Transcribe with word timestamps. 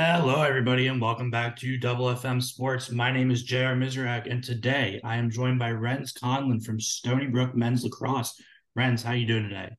Hello, 0.00 0.42
everybody, 0.42 0.86
and 0.86 1.00
welcome 1.00 1.28
back 1.28 1.56
to 1.56 1.76
Double 1.76 2.04
FM 2.04 2.40
Sports. 2.40 2.88
My 2.88 3.10
name 3.10 3.32
is 3.32 3.42
JR 3.42 3.74
Mizrak, 3.74 4.30
and 4.30 4.44
today 4.44 5.00
I 5.02 5.16
am 5.16 5.28
joined 5.28 5.58
by 5.58 5.72
Renz 5.72 6.16
Conlon 6.16 6.64
from 6.64 6.78
Stony 6.78 7.26
Brook 7.26 7.56
Men's 7.56 7.82
Lacrosse. 7.82 8.40
Renz, 8.78 9.02
how 9.02 9.10
you 9.10 9.26
doing 9.26 9.48
today? 9.48 9.70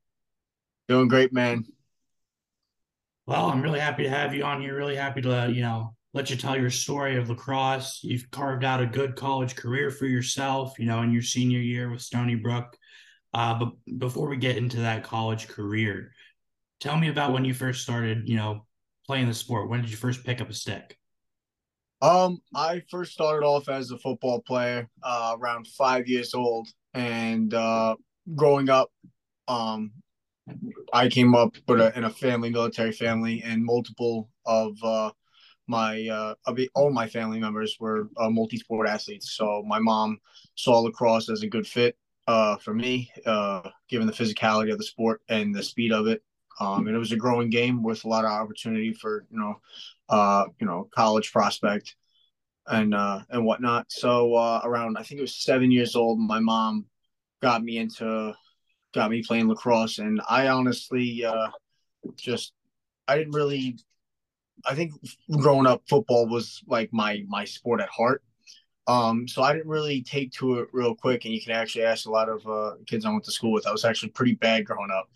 Doing 0.90 1.08
great, 1.08 1.32
man. 1.32 1.64
Well, 3.28 3.46
I'm 3.46 3.62
really 3.62 3.80
happy 3.80 4.04
to 4.04 4.10
have 4.10 4.36
you 4.36 4.44
on 4.44 4.60
here. 4.60 4.76
Really 4.76 4.98
happy 4.98 5.22
to, 5.22 5.50
you 5.56 5.62
know, 5.62 5.96
let 6.14 6.30
you 6.30 6.36
tell 6.36 6.60
your 6.60 6.70
story 6.70 7.16
of 7.16 7.30
lacrosse. 7.30 8.02
You've 8.04 8.30
carved 8.30 8.66
out 8.66 8.82
a 8.82 8.88
good 8.88 9.16
college 9.16 9.56
career 9.56 9.90
for 9.90 10.06
yourself, 10.06 10.78
you 10.80 10.86
know, 10.86 11.02
in 11.02 11.14
your 11.14 11.22
senior 11.22 11.60
year 11.60 11.90
with 11.90 12.02
Stony 12.02 12.36
Brook. 12.36 12.76
Uh, 13.34 13.58
but 13.58 13.72
before 13.98 14.28
we 14.28 14.36
get 14.36 14.58
into 14.58 14.82
that 14.82 15.06
college 15.06 15.48
career, 15.48 16.12
tell 16.82 16.98
me 16.98 17.08
about 17.08 17.32
when 17.32 17.46
you 17.46 17.54
first 17.54 17.84
started, 17.84 18.28
you 18.28 18.36
know, 18.36 18.66
playing 19.10 19.28
the 19.28 19.34
sport? 19.34 19.68
When 19.68 19.82
did 19.82 19.90
you 19.90 19.98
first 19.98 20.24
pick 20.24 20.40
up 20.40 20.52
a 20.52 20.54
stick? 20.54 20.96
Um, 22.00 22.42
I 22.54 22.84
first 22.92 23.12
started 23.12 23.44
off 23.44 23.68
as 23.68 23.90
a 23.90 23.98
football 23.98 24.40
player 24.40 24.88
uh, 25.02 25.36
around 25.36 25.66
five 25.66 26.08
years 26.08 26.36
old, 26.36 26.68
and 26.94 27.52
uh, 27.52 27.96
growing 28.36 28.70
up, 28.70 28.92
um, 29.48 29.94
I 30.94 31.08
came 31.08 31.34
up 31.34 31.56
with 31.68 31.82
a, 31.82 31.98
in 31.98 32.04
a 32.04 32.10
family, 32.12 32.52
military 32.52 32.92
family, 32.92 33.42
and 33.44 33.66
multiple 33.66 34.30
of 34.46 34.74
uh, 34.84 35.10
my 35.66 36.08
uh, 36.08 36.36
all 36.76 36.92
my 36.92 37.08
family 37.08 37.40
members 37.40 37.78
were 37.80 38.10
uh, 38.16 38.30
multi-sport 38.30 38.88
athletes. 38.88 39.32
So 39.36 39.64
my 39.66 39.80
mom 39.80 40.20
saw 40.54 40.82
lacrosse 40.82 41.30
as 41.32 41.42
a 41.42 41.48
good 41.48 41.66
fit 41.66 41.98
uh, 42.28 42.58
for 42.58 42.76
me, 42.76 43.12
uh, 43.26 43.70
given 43.90 44.06
the 44.06 44.14
physicality 44.14 44.72
of 44.72 44.78
the 44.78 44.84
sport 44.84 45.24
and 45.30 45.56
the 45.56 45.64
speed 45.64 45.94
of 45.94 46.06
it. 46.06 46.22
Um, 46.60 46.88
and 46.88 46.96
it 46.96 47.00
was 47.00 47.12
a 47.12 47.18
growing 47.18 47.50
game 47.50 47.84
with 47.84 48.04
a 48.04 48.08
lot 48.08 48.26
of 48.26 48.32
opportunity 48.32 48.94
for 48.94 49.26
you 49.32 49.40
know, 49.40 49.62
uh, 50.10 50.46
you 50.60 50.68
know, 50.68 50.90
college 50.94 51.32
prospect 51.32 51.96
and 52.68 52.94
uh, 52.94 53.22
and 53.30 53.46
whatnot. 53.46 53.88
So 53.90 54.36
uh, 54.36 54.62
around 54.64 54.98
I 54.98 55.04
think 55.04 55.20
it 55.20 55.24
was 55.24 55.36
seven 55.36 55.72
years 55.72 55.96
old, 55.96 56.20
my 56.20 56.40
mom 56.40 56.86
got 57.42 57.64
me 57.64 57.78
into 57.78 58.34
got 58.94 59.12
me 59.12 59.24
playing 59.24 59.48
lacrosse, 59.48 60.00
and 60.00 60.22
I 60.30 60.48
honestly 60.48 61.24
uh, 61.26 61.50
just 62.16 62.54
I 63.08 63.18
didn't 63.18 63.34
really. 63.34 63.78
I 64.66 64.76
think 64.76 64.92
growing 65.38 65.66
up, 65.66 65.84
football 65.88 66.28
was 66.28 66.62
like 66.68 66.90
my 66.92 67.24
my 67.28 67.46
sport 67.46 67.82
at 67.82 67.90
heart. 67.90 68.24
Um, 68.88 69.28
so 69.28 69.44
I 69.44 69.54
didn't 69.54 69.70
really 69.70 70.02
take 70.02 70.32
to 70.34 70.60
it 70.60 70.70
real 70.74 70.96
quick, 70.96 71.24
and 71.24 71.34
you 71.34 71.42
can 71.42 71.52
actually 71.52 71.86
ask 71.86 72.08
a 72.08 72.12
lot 72.12 72.28
of 72.28 72.46
uh, 72.48 72.76
kids 72.88 73.06
I 73.06 73.12
went 73.12 73.24
to 73.26 73.32
school 73.32 73.52
with. 73.52 73.68
I 73.68 73.72
was 73.72 73.86
actually 73.86 74.10
pretty 74.10 74.34
bad 74.34 74.66
growing 74.66 74.90
up. 74.92 75.10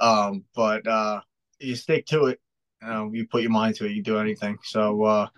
Um, 0.00 0.44
but 0.54 0.86
uh, 0.86 1.20
you 1.58 1.74
stick 1.74 2.06
to 2.06 2.26
it. 2.26 2.40
You, 2.82 2.88
know, 2.88 3.10
you 3.12 3.26
put 3.26 3.42
your 3.42 3.50
mind 3.50 3.76
to 3.76 3.86
it. 3.86 3.92
You 3.92 4.02
do 4.02 4.18
anything. 4.18 4.58
So 4.62 5.02
uh, 5.04 5.28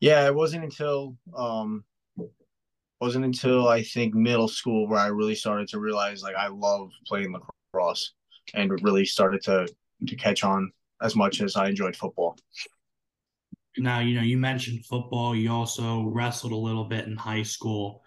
yeah, 0.00 0.26
it 0.26 0.34
wasn't 0.34 0.64
until 0.64 1.16
um, 1.36 1.84
wasn't 3.00 3.24
until 3.24 3.68
I 3.68 3.82
think 3.82 4.14
middle 4.14 4.48
school 4.48 4.88
where 4.88 4.98
I 4.98 5.06
really 5.06 5.34
started 5.34 5.68
to 5.68 5.78
realize 5.78 6.22
like 6.22 6.36
I 6.36 6.48
love 6.48 6.90
playing 7.06 7.32
lacrosse 7.32 8.12
and 8.54 8.70
really 8.82 9.04
started 9.04 9.42
to 9.44 9.66
to 10.06 10.16
catch 10.16 10.44
on 10.44 10.72
as 11.02 11.16
much 11.16 11.40
as 11.40 11.56
I 11.56 11.68
enjoyed 11.68 11.96
football. 11.96 12.36
Now, 13.76 14.00
you 14.00 14.14
know, 14.14 14.22
you 14.22 14.38
mentioned 14.38 14.86
football. 14.86 15.34
You 15.34 15.50
also 15.50 16.04
wrestled 16.04 16.52
a 16.52 16.56
little 16.56 16.84
bit 16.84 17.06
in 17.06 17.16
high 17.16 17.42
school. 17.42 18.02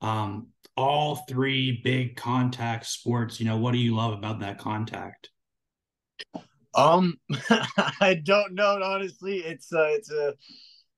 Um, 0.00 0.48
all 0.76 1.16
three 1.28 1.80
big 1.84 2.16
contact 2.16 2.86
sports, 2.86 3.38
you 3.38 3.46
know, 3.46 3.58
what 3.58 3.72
do 3.72 3.78
you 3.78 3.94
love 3.94 4.14
about 4.14 4.40
that 4.40 4.58
contact? 4.58 5.28
Um, 6.74 7.18
I 8.00 8.20
don't 8.22 8.54
know. 8.54 8.80
Honestly, 8.82 9.38
it's 9.38 9.72
a, 9.72 9.94
it's 9.94 10.10
a, 10.10 10.34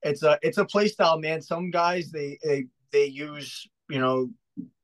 it's 0.03 0.23
a, 0.23 0.39
it's 0.43 0.59
a 0.59 0.65
play 0.65 0.89
style, 0.89 1.19
man. 1.19 1.41
Some 1.41 1.71
guys 1.71 2.11
they 2.11 2.39
they 2.43 2.67
they 2.93 3.07
use 3.07 3.67
you 3.89 3.99
know 3.99 4.31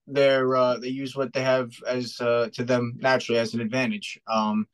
their 0.06 0.56
uh, 0.56 0.78
they 0.78 0.88
use 0.88 1.14
what 1.14 1.32
they 1.32 1.42
have 1.42 1.70
as 1.86 2.20
uh, 2.20 2.48
to 2.54 2.64
them 2.64 2.96
naturally 3.00 3.38
as 3.38 3.54
an 3.54 3.60
advantage. 3.60 4.18
Um, 4.26 4.66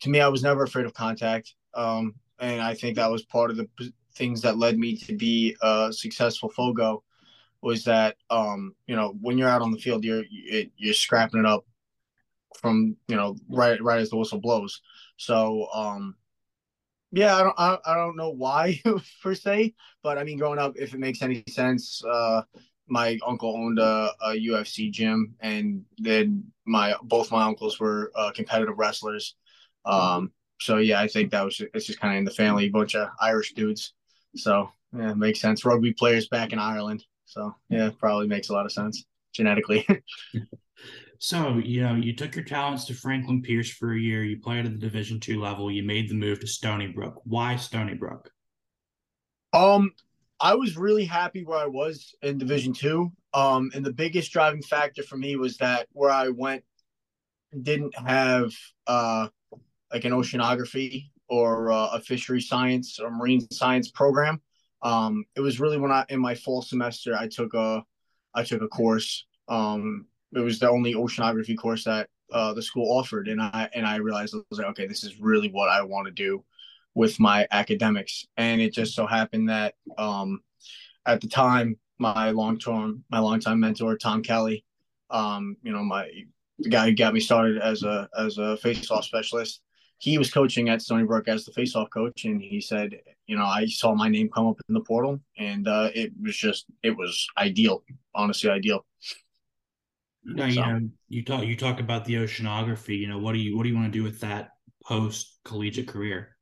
to 0.00 0.10
me, 0.10 0.20
I 0.20 0.28
was 0.28 0.42
never 0.42 0.64
afraid 0.64 0.86
of 0.86 0.94
contact. 0.94 1.54
Um, 1.74 2.14
and 2.38 2.60
I 2.60 2.74
think 2.74 2.96
that 2.96 3.10
was 3.10 3.24
part 3.24 3.50
of 3.50 3.56
the 3.56 3.68
things 4.14 4.42
that 4.42 4.58
led 4.58 4.78
me 4.78 4.96
to 4.96 5.16
be 5.16 5.56
a 5.62 5.92
successful 5.92 6.50
Fogo 6.50 7.02
was 7.62 7.84
that 7.84 8.16
um, 8.28 8.74
you 8.86 8.96
know 8.96 9.16
when 9.20 9.38
you're 9.38 9.48
out 9.48 9.62
on 9.62 9.70
the 9.70 9.78
field, 9.78 10.04
you're 10.04 10.24
you're 10.76 10.94
scrapping 10.94 11.40
it 11.40 11.46
up 11.46 11.64
from 12.60 12.96
you 13.08 13.16
know 13.16 13.36
right 13.48 13.82
right 13.82 14.00
as 14.00 14.10
the 14.10 14.16
whistle 14.16 14.40
blows. 14.40 14.82
So 15.22 15.68
um, 15.72 16.16
yeah, 17.12 17.36
I 17.36 17.42
don't 17.44 17.54
I, 17.56 17.78
I 17.86 17.94
don't 17.94 18.16
know 18.16 18.30
why 18.30 18.80
per 19.22 19.34
se, 19.36 19.74
but 20.02 20.18
I 20.18 20.24
mean 20.24 20.36
growing 20.36 20.58
up, 20.58 20.72
if 20.76 20.94
it 20.94 20.98
makes 20.98 21.22
any 21.22 21.44
sense, 21.48 22.02
uh, 22.04 22.42
my 22.88 23.18
uncle 23.24 23.56
owned 23.56 23.78
a, 23.78 24.10
a 24.20 24.30
UFC 24.30 24.90
gym, 24.90 25.34
and 25.40 25.84
then 25.98 26.44
my 26.66 26.96
both 27.04 27.30
my 27.30 27.44
uncles 27.44 27.78
were 27.78 28.10
uh, 28.16 28.32
competitive 28.34 28.78
wrestlers. 28.78 29.36
Um, 29.84 30.32
so 30.60 30.78
yeah, 30.78 31.00
I 31.00 31.06
think 31.06 31.30
that 31.30 31.44
was 31.44 31.62
it's 31.72 31.86
just 31.86 32.00
kind 32.00 32.14
of 32.14 32.18
in 32.18 32.24
the 32.24 32.32
family, 32.32 32.68
bunch 32.68 32.96
of 32.96 33.08
Irish 33.20 33.52
dudes. 33.54 33.92
So 34.34 34.70
yeah, 34.92 35.14
makes 35.14 35.40
sense. 35.40 35.64
Rugby 35.64 35.92
players 35.92 36.26
back 36.28 36.52
in 36.52 36.58
Ireland. 36.58 37.04
So 37.26 37.54
yeah, 37.68 37.90
probably 37.96 38.26
makes 38.26 38.48
a 38.48 38.54
lot 38.54 38.66
of 38.66 38.72
sense 38.72 39.04
genetically. 39.32 39.86
So, 41.22 41.58
you 41.64 41.84
know, 41.84 41.94
you 41.94 42.16
took 42.16 42.34
your 42.34 42.44
talents 42.44 42.84
to 42.86 42.94
Franklin 42.94 43.42
Pierce 43.42 43.70
for 43.70 43.92
a 43.92 43.98
year. 43.98 44.24
You 44.24 44.40
played 44.40 44.66
at 44.66 44.72
the 44.72 44.78
Division 44.78 45.20
two 45.20 45.40
level. 45.40 45.70
You 45.70 45.84
made 45.84 46.10
the 46.10 46.16
move 46.16 46.40
to 46.40 46.48
Stony 46.48 46.88
Brook. 46.88 47.20
Why 47.22 47.54
Stony 47.54 47.94
Brook? 47.94 48.28
Um, 49.52 49.92
I 50.40 50.56
was 50.56 50.76
really 50.76 51.04
happy 51.04 51.44
where 51.44 51.60
I 51.60 51.68
was 51.68 52.12
in 52.22 52.38
Division 52.38 52.72
two. 52.72 53.12
Um, 53.32 53.70
and 53.72 53.86
the 53.86 53.92
biggest 53.92 54.32
driving 54.32 54.62
factor 54.62 55.04
for 55.04 55.16
me 55.16 55.36
was 55.36 55.58
that 55.58 55.86
where 55.92 56.10
I 56.10 56.30
went 56.30 56.64
didn't 57.62 57.96
have 57.96 58.50
uh 58.88 59.28
like 59.92 60.04
an 60.04 60.12
oceanography 60.12 61.10
or 61.28 61.70
uh, 61.70 61.90
a 61.92 62.00
fishery 62.00 62.40
science 62.40 62.98
or 62.98 63.12
marine 63.12 63.48
science 63.52 63.92
program. 63.92 64.42
Um, 64.82 65.24
it 65.36 65.40
was 65.40 65.60
really 65.60 65.78
when 65.78 65.92
I 65.92 66.04
in 66.08 66.18
my 66.18 66.34
fall 66.34 66.62
semester 66.62 67.14
I 67.16 67.28
took 67.28 67.54
a 67.54 67.84
I 68.34 68.42
took 68.42 68.60
a 68.60 68.66
course 68.66 69.24
um, 69.46 70.06
it 70.34 70.40
was 70.40 70.58
the 70.58 70.70
only 70.70 70.94
oceanography 70.94 71.56
course 71.56 71.84
that 71.84 72.08
uh, 72.32 72.54
the 72.54 72.62
school 72.62 72.96
offered, 72.96 73.28
and 73.28 73.40
I 73.40 73.68
and 73.74 73.86
I 73.86 73.96
realized 73.96 74.34
I 74.34 74.38
was 74.50 74.58
like, 74.58 74.68
okay, 74.68 74.86
this 74.86 75.04
is 75.04 75.20
really 75.20 75.48
what 75.48 75.68
I 75.68 75.82
want 75.82 76.06
to 76.06 76.12
do 76.12 76.44
with 76.94 77.18
my 77.20 77.46
academics. 77.50 78.26
And 78.36 78.60
it 78.60 78.72
just 78.72 78.94
so 78.94 79.06
happened 79.06 79.48
that 79.48 79.74
um, 79.98 80.40
at 81.06 81.20
the 81.20 81.28
time, 81.28 81.78
my 81.98 82.30
long 82.30 82.58
term, 82.58 83.04
my 83.10 83.18
longtime 83.18 83.60
mentor 83.60 83.96
Tom 83.96 84.22
Kelly, 84.22 84.64
um, 85.10 85.56
you 85.62 85.72
know, 85.72 85.82
my 85.82 86.10
the 86.58 86.68
guy 86.68 86.86
who 86.86 86.94
got 86.94 87.14
me 87.14 87.20
started 87.20 87.58
as 87.58 87.82
a 87.82 88.08
as 88.18 88.38
a 88.38 88.56
face 88.58 88.90
off 88.90 89.04
specialist, 89.04 89.60
he 89.98 90.18
was 90.18 90.32
coaching 90.32 90.68
at 90.68 90.82
Stony 90.82 91.04
Brook 91.04 91.28
as 91.28 91.44
the 91.44 91.52
face 91.52 91.76
off 91.76 91.90
coach, 91.90 92.24
and 92.24 92.40
he 92.40 92.60
said, 92.60 92.96
you 93.26 93.36
know, 93.36 93.44
I 93.44 93.66
saw 93.66 93.94
my 93.94 94.08
name 94.08 94.28
come 94.28 94.46
up 94.46 94.60
in 94.68 94.74
the 94.74 94.80
portal, 94.80 95.20
and 95.38 95.68
uh, 95.68 95.90
it 95.94 96.12
was 96.20 96.36
just 96.36 96.66
it 96.82 96.96
was 96.96 97.26
ideal, 97.38 97.82
honestly 98.14 98.50
ideal. 98.50 98.84
Now, 100.24 100.46
you 100.46 100.60
know, 100.60 100.80
you 101.08 101.24
talk 101.24 101.44
you 101.44 101.56
talk 101.56 101.80
about 101.80 102.04
the 102.04 102.14
oceanography. 102.14 102.98
You 102.98 103.08
know, 103.08 103.18
what 103.18 103.32
do 103.32 103.38
you 103.38 103.56
what 103.56 103.64
do 103.64 103.68
you 103.68 103.74
want 103.74 103.92
to 103.92 103.98
do 103.98 104.04
with 104.04 104.20
that 104.20 104.50
post 104.84 105.38
collegiate 105.44 105.88
career? 105.88 106.36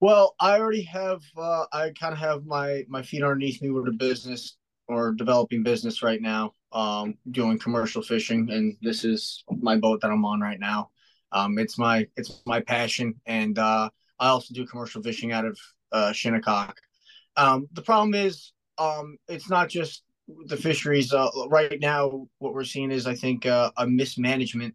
Well, 0.00 0.34
I 0.38 0.58
already 0.58 0.82
have. 0.82 1.22
Uh, 1.36 1.64
I 1.72 1.92
kind 1.98 2.12
of 2.12 2.18
have 2.18 2.44
my 2.44 2.84
my 2.88 3.02
feet 3.02 3.22
underneath 3.22 3.62
me 3.62 3.70
with 3.70 3.88
a 3.88 3.92
business 3.92 4.56
or 4.86 5.12
developing 5.12 5.62
business 5.62 6.02
right 6.02 6.20
now. 6.20 6.52
Um, 6.72 7.14
doing 7.30 7.58
commercial 7.58 8.02
fishing, 8.02 8.50
and 8.50 8.76
this 8.82 9.04
is 9.04 9.44
my 9.48 9.76
boat 9.76 10.00
that 10.02 10.10
I'm 10.10 10.24
on 10.24 10.40
right 10.40 10.60
now. 10.60 10.90
Um, 11.32 11.58
it's 11.58 11.78
my 11.78 12.06
it's 12.16 12.42
my 12.46 12.60
passion, 12.60 13.14
and 13.26 13.58
uh, 13.58 13.88
I 14.18 14.28
also 14.28 14.52
do 14.54 14.66
commercial 14.66 15.02
fishing 15.02 15.32
out 15.32 15.46
of 15.46 15.58
uh, 15.92 16.12
Shinnecock. 16.12 16.76
Um, 17.36 17.68
the 17.72 17.82
problem 17.82 18.14
is, 18.14 18.52
um, 18.78 19.16
it's 19.28 19.48
not 19.48 19.68
just 19.68 20.02
the 20.46 20.56
fisheries 20.56 21.12
uh, 21.12 21.28
right 21.48 21.80
now 21.80 22.26
what 22.38 22.54
we're 22.54 22.64
seeing 22.64 22.90
is 22.90 23.06
i 23.06 23.14
think 23.14 23.44
uh, 23.46 23.70
a 23.76 23.86
mismanagement 23.86 24.74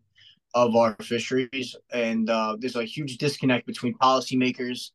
of 0.54 0.76
our 0.76 0.96
fisheries. 1.02 1.76
And 1.92 2.30
uh, 2.30 2.58
there's 2.60 2.76
a 2.76 2.84
huge 2.84 3.18
disconnect 3.18 3.66
between 3.68 3.94
policymakers 3.96 4.92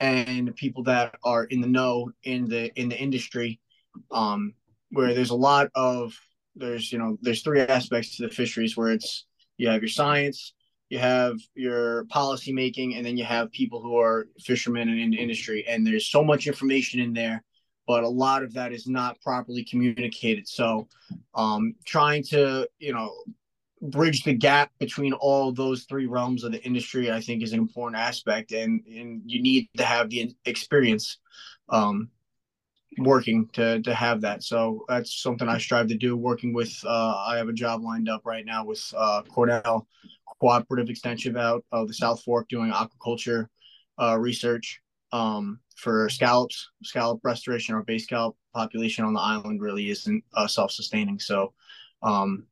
and 0.00 0.54
people 0.54 0.84
that 0.84 1.16
are 1.24 1.44
in 1.44 1.60
the 1.60 1.66
know 1.66 2.12
in 2.22 2.48
the 2.48 2.72
in 2.78 2.88
the 2.88 2.98
industry 2.98 3.60
um, 4.12 4.54
where 4.90 5.12
there's 5.12 5.30
a 5.30 5.34
lot 5.34 5.70
of 5.74 6.12
there's 6.54 6.92
you 6.92 6.98
know 6.98 7.18
there's 7.20 7.42
three 7.42 7.60
aspects 7.60 8.16
to 8.16 8.22
the 8.22 8.32
fisheries 8.32 8.76
where 8.76 8.90
it's 8.90 9.26
you 9.56 9.68
have 9.68 9.82
your 9.82 9.88
science 9.88 10.54
you 10.88 10.98
have 10.98 11.36
your 11.54 12.04
policy 12.06 12.52
making 12.52 12.94
and 12.94 13.04
then 13.04 13.16
you 13.16 13.24
have 13.24 13.50
people 13.50 13.82
who 13.82 13.98
are 13.98 14.28
fishermen 14.40 14.88
and 14.88 15.00
in 15.00 15.12
industry. 15.12 15.64
And 15.68 15.86
there's 15.86 16.06
so 16.06 16.24
much 16.24 16.46
information 16.46 17.00
in 17.00 17.12
there 17.12 17.42
but 17.88 18.04
a 18.04 18.08
lot 18.08 18.42
of 18.42 18.52
that 18.52 18.70
is 18.70 18.86
not 18.86 19.18
properly 19.22 19.64
communicated. 19.64 20.46
So, 20.46 20.86
um, 21.34 21.74
trying 21.84 22.22
to 22.24 22.68
you 22.78 22.92
know 22.92 23.14
bridge 23.80 24.24
the 24.24 24.34
gap 24.34 24.70
between 24.78 25.14
all 25.14 25.52
those 25.52 25.84
three 25.84 26.06
realms 26.06 26.44
of 26.44 26.52
the 26.52 26.62
industry, 26.62 27.10
I 27.10 27.20
think, 27.20 27.42
is 27.42 27.52
an 27.54 27.58
important 27.58 28.00
aspect, 28.00 28.52
and 28.52 28.82
and 28.86 29.22
you 29.24 29.42
need 29.42 29.70
to 29.78 29.84
have 29.84 30.10
the 30.10 30.36
experience 30.44 31.18
um, 31.70 32.10
working 32.98 33.48
to 33.54 33.80
to 33.80 33.94
have 33.94 34.20
that. 34.20 34.44
So 34.44 34.84
that's 34.86 35.22
something 35.22 35.48
I 35.48 35.56
strive 35.56 35.88
to 35.88 35.96
do. 35.96 36.14
Working 36.14 36.52
with, 36.52 36.78
uh, 36.84 37.14
I 37.26 37.38
have 37.38 37.48
a 37.48 37.54
job 37.54 37.82
lined 37.82 38.10
up 38.10 38.20
right 38.26 38.44
now 38.44 38.66
with 38.66 38.84
uh, 38.94 39.22
Cornell 39.22 39.88
Cooperative 40.40 40.90
Extension 40.90 41.38
out 41.38 41.64
of 41.72 41.88
the 41.88 41.94
South 41.94 42.22
Fork 42.22 42.48
doing 42.50 42.70
aquaculture 42.70 43.46
uh, 43.98 44.18
research 44.18 44.82
um, 45.10 45.60
for 45.78 46.08
scallops, 46.08 46.70
scallop 46.82 47.20
restoration. 47.22 47.74
Our 47.74 47.84
bay 47.84 47.98
scallop 47.98 48.36
population 48.52 49.04
on 49.04 49.14
the 49.14 49.20
island 49.20 49.62
really 49.62 49.90
isn't 49.90 50.24
uh, 50.34 50.48
self 50.48 50.72
sustaining. 50.72 51.20
So, 51.20 51.54
um, 52.02 52.46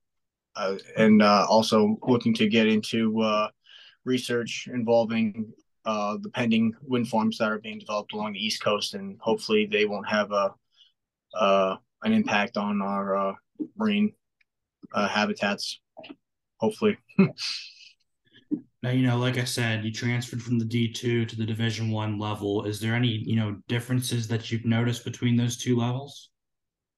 uh, 0.55 0.77
and 0.97 1.21
uh, 1.21 1.45
also 1.49 1.99
looking 2.07 2.33
to 2.35 2.49
get 2.49 2.69
into 2.69 3.21
uh, 3.21 3.49
research 4.05 4.69
involving 4.73 5.53
uh, 5.85 6.19
the 6.21 6.31
pending 6.31 6.75
wind 6.83 7.09
farms 7.09 7.39
that 7.39 7.51
are 7.51 7.59
being 7.59 7.81
developed 7.81 8.13
along 8.13 8.33
the 8.33 8.45
East 8.45 8.63
Coast, 8.63 8.95
and 8.95 9.19
hopefully 9.21 9.67
they 9.67 9.87
won't 9.87 10.09
have 10.09 10.31
a 10.31 10.55
uh, 11.35 11.77
an 12.03 12.13
impact 12.13 12.57
on 12.57 12.81
our 12.81 13.37
marine 13.77 14.13
habitats. 14.95 15.81
Hopefully. 16.59 16.97
you 18.91 19.07
know, 19.07 19.19
like 19.19 19.39
I 19.39 19.45
said, 19.45 19.85
you 19.85 19.93
transferred 19.93 20.43
from 20.43 20.59
the 20.59 20.65
D 20.65 20.93
two 20.93 21.25
to 21.27 21.37
the 21.37 21.47
Division 21.47 21.91
one 21.91 22.19
level. 22.19 22.65
Is 22.65 22.81
there 22.81 22.95
any 22.95 23.09
you 23.09 23.37
know 23.37 23.57
differences 23.69 24.29
that 24.29 24.51
you've 24.51 24.65
noticed 24.65 25.05
between 25.05 25.37
those 25.37 25.57
two 25.57 25.77
levels? 25.77 26.31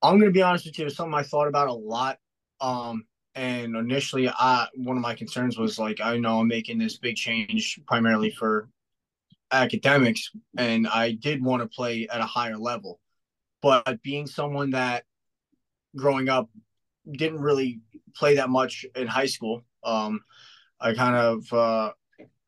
I'm 0.03 0.19
going 0.19 0.31
to 0.31 0.33
be 0.33 0.43
honest 0.43 0.67
with 0.67 0.79
you. 0.79 0.87
It's 0.87 0.97
something 0.97 1.15
I 1.15 1.23
thought 1.23 1.49
about 1.49 1.69
a 1.69 1.73
lot. 1.73 2.19
Um, 2.61 3.05
and 3.35 3.77
initially, 3.77 4.29
I 4.29 4.69
one 4.75 4.97
of 4.97 5.03
my 5.03 5.15
concerns 5.15 5.59
was 5.59 5.79
like, 5.79 6.01
I 6.01 6.17
know 6.17 6.41
I'm 6.41 6.49
making 6.49 6.79
this 6.79 6.99
big 6.99 7.17
change 7.17 7.81
primarily 7.87 8.31
for 8.31 8.69
academics 9.51 10.31
and 10.57 10.87
I 10.87 11.13
did 11.13 11.43
want 11.43 11.63
to 11.63 11.69
play 11.69 12.07
at 12.11 12.21
a 12.21 12.27
higher 12.27 12.57
level. 12.57 13.01
But 13.63 14.03
being 14.03 14.27
someone 14.27 14.71
that 14.71 15.05
growing 15.97 16.29
up 16.29 16.49
didn't 17.11 17.41
really 17.41 17.81
play 18.15 18.37
that 18.37 18.51
much 18.51 18.85
in 18.95 19.07
high 19.07 19.27
school, 19.27 19.65
um, 19.85 20.21
I 20.81 20.95
kind 20.95 21.17
of 21.17 21.53
uh, 21.53 21.93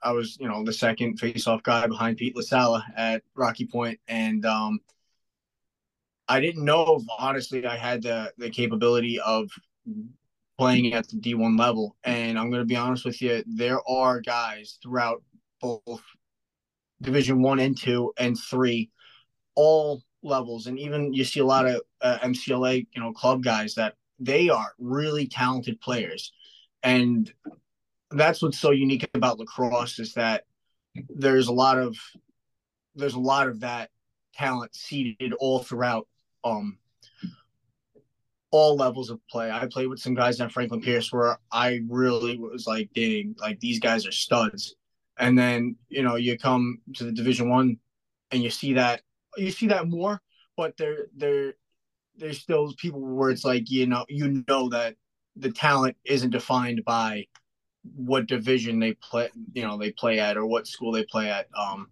I 0.03 0.13
was 0.13 0.37
you 0.41 0.49
know 0.49 0.65
the 0.65 0.73
second 0.73 1.19
face-off 1.19 1.63
guy 1.63 1.87
behind 1.87 2.17
Pete 2.17 2.37
LaSala 2.37 2.83
at 2.97 3.23
Rocky 3.35 3.67
Point, 3.67 4.01
and 4.09 4.45
um, 4.47 4.81
I 6.29 6.41
didn't 6.41 6.65
know 6.65 6.99
if 7.01 7.07
honestly 7.19 7.67
I 7.67 7.77
had 7.77 8.03
the 8.03 8.33
the 8.39 8.51
capability 8.51 9.19
of 9.21 9.51
playing 10.61 10.93
at 10.93 11.09
the 11.09 11.17
D1 11.17 11.59
level. 11.59 11.97
And 12.05 12.39
I'm 12.39 12.51
going 12.51 12.61
to 12.61 12.67
be 12.67 12.77
honest 12.77 13.07
with 13.07 13.23
you, 13.23 13.43
there 13.47 13.81
are 13.89 14.21
guys 14.21 14.79
throughout 14.83 15.23
both 15.59 16.03
Division 17.01 17.41
One 17.41 17.59
and 17.59 17.75
Two 17.75 18.13
and 18.19 18.39
Three, 18.39 18.91
all 19.55 20.03
levels, 20.23 20.67
and 20.67 20.79
even 20.79 21.15
you 21.15 21.25
see 21.25 21.41
a 21.41 21.47
lot 21.47 21.67
of 21.67 21.81
uh, 22.03 22.19
MCLA, 22.19 22.87
you 22.93 23.01
know, 23.01 23.11
club 23.13 23.43
guys 23.43 23.75
that 23.77 23.95
they 24.19 24.51
are 24.51 24.73
really 24.79 25.27
talented 25.27 25.81
players, 25.81 26.31
and 26.83 27.33
that's 28.11 28.43
what's 28.43 28.59
so 28.59 28.71
unique 28.71 29.09
about 29.15 29.39
lacrosse 29.39 29.99
is 29.99 30.15
that 30.15 30.45
there's 31.09 31.49
a 31.49 31.53
lot 31.53 31.79
of 31.79 31.97
there's 32.95 33.15
a 33.15 33.21
lot 33.21 33.49
of 33.49 33.61
that 33.61 33.91
talent 34.35 34.75
seated 34.75 35.33
all 35.35 35.61
throughout 35.61 36.09
um 36.45 36.79
all 38.53 38.75
levels 38.75 39.11
of 39.11 39.21
play. 39.31 39.49
I 39.49 39.69
played 39.71 39.87
with 39.87 40.01
some 40.01 40.15
guys 40.15 40.41
at 40.41 40.51
Franklin 40.51 40.81
Pierce 40.81 41.13
where 41.13 41.39
I 41.53 41.83
really 41.89 42.37
was 42.37 42.67
like, 42.67 42.91
dang, 42.93 43.37
like 43.39 43.61
these 43.61 43.79
guys 43.79 44.05
are 44.07 44.13
studs 44.13 44.75
and 45.21 45.39
then 45.39 45.77
you 45.89 46.03
know 46.03 46.17
you 46.17 46.37
come 46.37 46.79
to 46.95 47.05
the 47.05 47.13
division 47.13 47.49
one 47.49 47.77
and 48.33 48.43
you 48.43 48.51
see 48.51 48.73
that 48.73 49.03
you 49.37 49.53
see 49.53 49.69
that 49.69 49.87
more 49.87 50.21
but 50.57 50.77
there 50.77 51.07
there 51.17 51.55
there's 52.17 52.41
still 52.41 52.75
people 52.79 53.01
where 53.01 53.31
it's 53.31 53.45
like 53.45 53.71
you 53.71 53.87
know 53.87 54.05
you 54.09 54.43
know 54.49 54.69
that 54.69 54.97
the 55.37 55.53
talent 55.53 55.97
isn't 56.05 56.31
defined 56.31 56.83
by 56.85 57.25
what 57.83 58.27
division 58.27 58.79
they 58.79 58.93
play 58.95 59.31
you 59.53 59.63
know 59.63 59.79
they 59.79 59.91
play 59.93 60.19
at 60.19 60.37
or 60.37 60.47
what 60.47 60.67
school 60.67 60.93
they 60.93 61.05
play 61.05 61.31
at 61.31 61.47
um 61.59 61.89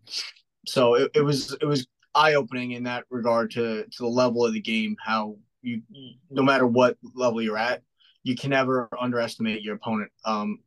so 0.67 0.95
it, 0.95 1.11
it 1.15 1.23
was 1.23 1.57
it 1.61 1.65
was 1.65 1.87
eye-opening 2.15 2.73
in 2.73 2.83
that 2.83 3.05
regard 3.11 3.51
to 3.51 3.85
to 3.85 3.99
the 4.01 4.07
level 4.07 4.45
of 4.45 4.53
the 4.53 4.61
game 4.61 4.97
how 5.05 5.37
you 5.63 5.83
no 6.31 6.43
matter 6.43 6.67
what 6.67 6.97
level 7.15 7.41
you're 7.41 7.57
at 7.57 7.83
you 8.23 8.37
can 8.37 8.51
never 8.51 8.89
underestimate 9.01 9.63
your 9.63 9.77
opponent 9.77 10.11
um 10.25 10.59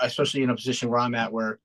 especially 0.00 0.42
in 0.42 0.50
a 0.50 0.56
position 0.56 0.88
where 0.88 1.00
i'm 1.00 1.14
at 1.14 1.32
where 1.32 1.58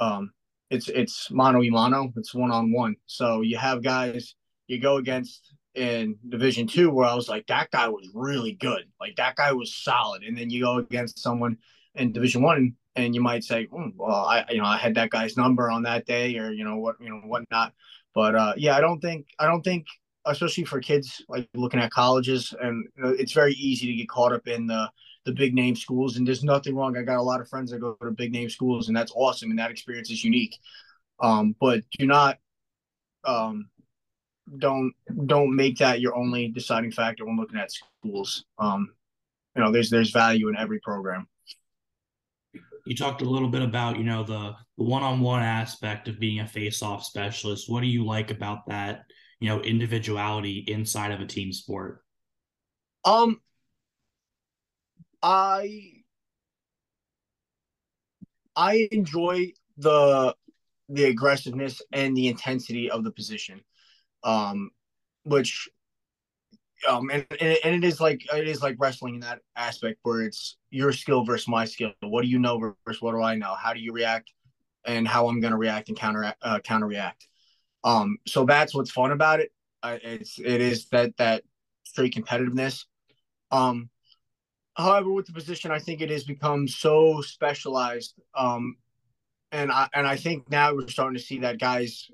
um, 0.00 0.32
it's 0.70 0.88
it's 0.88 1.30
mano 1.30 1.60
y 1.60 1.68
mano. 1.70 2.12
It's 2.16 2.34
one 2.34 2.50
on 2.50 2.72
one. 2.72 2.96
So 3.06 3.42
you 3.42 3.58
have 3.58 3.82
guys 3.82 4.34
you 4.66 4.80
go 4.80 4.96
against 4.96 5.52
in 5.74 6.16
Division 6.28 6.66
Two 6.66 6.90
where 6.90 7.06
I 7.06 7.14
was 7.14 7.28
like 7.28 7.46
that 7.48 7.70
guy 7.70 7.88
was 7.88 8.08
really 8.14 8.52
good, 8.52 8.84
like 9.00 9.16
that 9.16 9.36
guy 9.36 9.52
was 9.52 9.76
solid, 9.76 10.22
and 10.22 10.36
then 10.36 10.50
you 10.50 10.62
go 10.62 10.78
against 10.78 11.18
someone 11.20 11.58
in 11.94 12.12
Division 12.12 12.42
One 12.42 12.76
and 12.96 13.14
you 13.14 13.20
might 13.20 13.44
say, 13.44 13.66
mm, 13.66 13.92
well, 13.96 14.24
I 14.24 14.44
you 14.50 14.58
know 14.58 14.64
I 14.64 14.76
had 14.76 14.94
that 14.96 15.10
guy's 15.10 15.36
number 15.36 15.70
on 15.70 15.82
that 15.84 16.06
day, 16.06 16.36
or 16.38 16.50
you 16.50 16.64
know 16.64 16.76
what 16.76 16.96
you 17.00 17.08
know 17.08 17.20
whatnot. 17.24 17.72
But 18.14 18.34
uh, 18.34 18.54
yeah, 18.56 18.76
I 18.76 18.80
don't 18.80 19.00
think 19.00 19.26
I 19.38 19.46
don't 19.46 19.62
think 19.62 19.86
especially 20.26 20.64
for 20.64 20.80
kids 20.80 21.22
like 21.28 21.48
looking 21.54 21.80
at 21.80 21.90
colleges 21.90 22.54
and 22.60 22.86
you 22.96 23.02
know, 23.02 23.08
it's 23.10 23.32
very 23.32 23.54
easy 23.54 23.86
to 23.86 23.94
get 23.94 24.08
caught 24.08 24.32
up 24.32 24.46
in 24.46 24.66
the 24.66 24.90
the 25.24 25.32
big 25.32 25.54
name 25.54 25.76
schools, 25.76 26.16
and 26.16 26.26
there's 26.26 26.44
nothing 26.44 26.74
wrong. 26.74 26.96
I 26.96 27.02
got 27.02 27.18
a 27.18 27.22
lot 27.22 27.40
of 27.40 27.48
friends 27.48 27.70
that 27.70 27.80
go 27.80 27.96
to 28.02 28.10
big 28.10 28.32
name 28.32 28.48
schools, 28.48 28.88
and 28.88 28.96
that's 28.96 29.12
awesome, 29.14 29.50
and 29.50 29.58
that 29.58 29.70
experience 29.70 30.10
is 30.10 30.24
unique. 30.24 30.56
Um, 31.20 31.54
but 31.60 31.82
do 31.98 32.06
not 32.06 32.38
um, 33.24 33.68
don't 34.58 34.92
don't 35.26 35.54
make 35.54 35.78
that 35.78 36.00
your 36.00 36.16
only 36.16 36.48
deciding 36.48 36.90
factor 36.90 37.24
when 37.24 37.36
looking 37.36 37.58
at 37.60 37.70
schools. 37.70 38.44
Um, 38.58 38.92
you 39.54 39.62
know, 39.62 39.70
there's 39.70 39.90
there's 39.90 40.10
value 40.10 40.48
in 40.48 40.56
every 40.56 40.80
program. 40.80 41.28
You 42.86 42.96
talked 42.96 43.22
a 43.22 43.28
little 43.28 43.48
bit 43.48 43.62
about 43.62 43.98
you 43.98 44.04
know 44.04 44.22
the 44.22 44.54
the 44.78 44.84
one-on-one 44.84 45.42
aspect 45.42 46.08
of 46.08 46.18
being 46.18 46.40
a 46.40 46.46
face-off 46.46 47.04
specialist. 47.04 47.70
What 47.70 47.80
do 47.80 47.86
you 47.86 48.04
like 48.04 48.30
about 48.30 48.66
that? 48.68 49.02
You 49.40 49.48
know, 49.48 49.60
individuality 49.60 50.64
inside 50.68 51.12
of 51.12 51.20
a 51.20 51.26
team 51.26 51.52
sport. 51.52 52.02
Um, 53.04 53.40
I 55.22 56.02
I 58.56 58.88
enjoy 58.92 59.52
the 59.76 60.34
the 60.88 61.04
aggressiveness 61.04 61.80
and 61.92 62.16
the 62.16 62.28
intensity 62.28 62.90
of 62.90 63.04
the 63.04 63.12
position, 63.12 63.60
um, 64.24 64.70
which 65.24 65.68
um 66.88 67.10
and, 67.10 67.26
and 67.40 67.74
it 67.74 67.84
is 67.84 68.00
like 68.00 68.22
it 68.34 68.48
is 68.48 68.62
like 68.62 68.76
wrestling 68.78 69.16
in 69.16 69.20
that 69.20 69.40
aspect 69.56 69.98
where 70.02 70.22
it's 70.22 70.56
your 70.70 70.92
skill 70.92 71.24
versus 71.24 71.48
my 71.48 71.64
skill. 71.64 71.92
What 72.00 72.22
do 72.22 72.28
you 72.28 72.38
know 72.38 72.74
versus 72.86 73.02
what 73.02 73.12
do 73.12 73.22
I 73.22 73.34
know? 73.34 73.54
How 73.54 73.72
do 73.72 73.80
you 73.80 73.92
react, 73.92 74.32
and 74.84 75.06
how 75.06 75.28
I'm 75.28 75.40
going 75.40 75.52
to 75.52 75.58
react 75.58 75.88
and 75.88 75.98
counter 75.98 76.34
uh, 76.42 76.60
counter 76.60 76.86
react. 76.86 77.26
Um, 77.84 78.18
so 78.26 78.44
that's 78.44 78.74
what's 78.74 78.90
fun 78.90 79.12
about 79.12 79.40
it. 79.40 79.52
Uh, 79.82 79.98
it's 80.02 80.38
it 80.38 80.60
is 80.60 80.88
that 80.88 81.16
that 81.16 81.42
straight 81.84 82.14
competitiveness. 82.14 82.84
Um, 83.50 83.90
However, 84.76 85.12
with 85.12 85.26
the 85.26 85.32
position, 85.32 85.70
I 85.70 85.78
think 85.78 86.00
it 86.00 86.10
has 86.10 86.24
become 86.24 86.66
so 86.66 87.20
specialized. 87.20 88.14
Um, 88.34 88.76
and 89.52 89.70
I 89.70 89.88
and 89.94 90.06
I 90.06 90.16
think 90.16 90.50
now 90.50 90.74
we're 90.74 90.88
starting 90.88 91.18
to 91.18 91.22
see 91.22 91.40
that 91.40 91.58
guys 91.58 92.08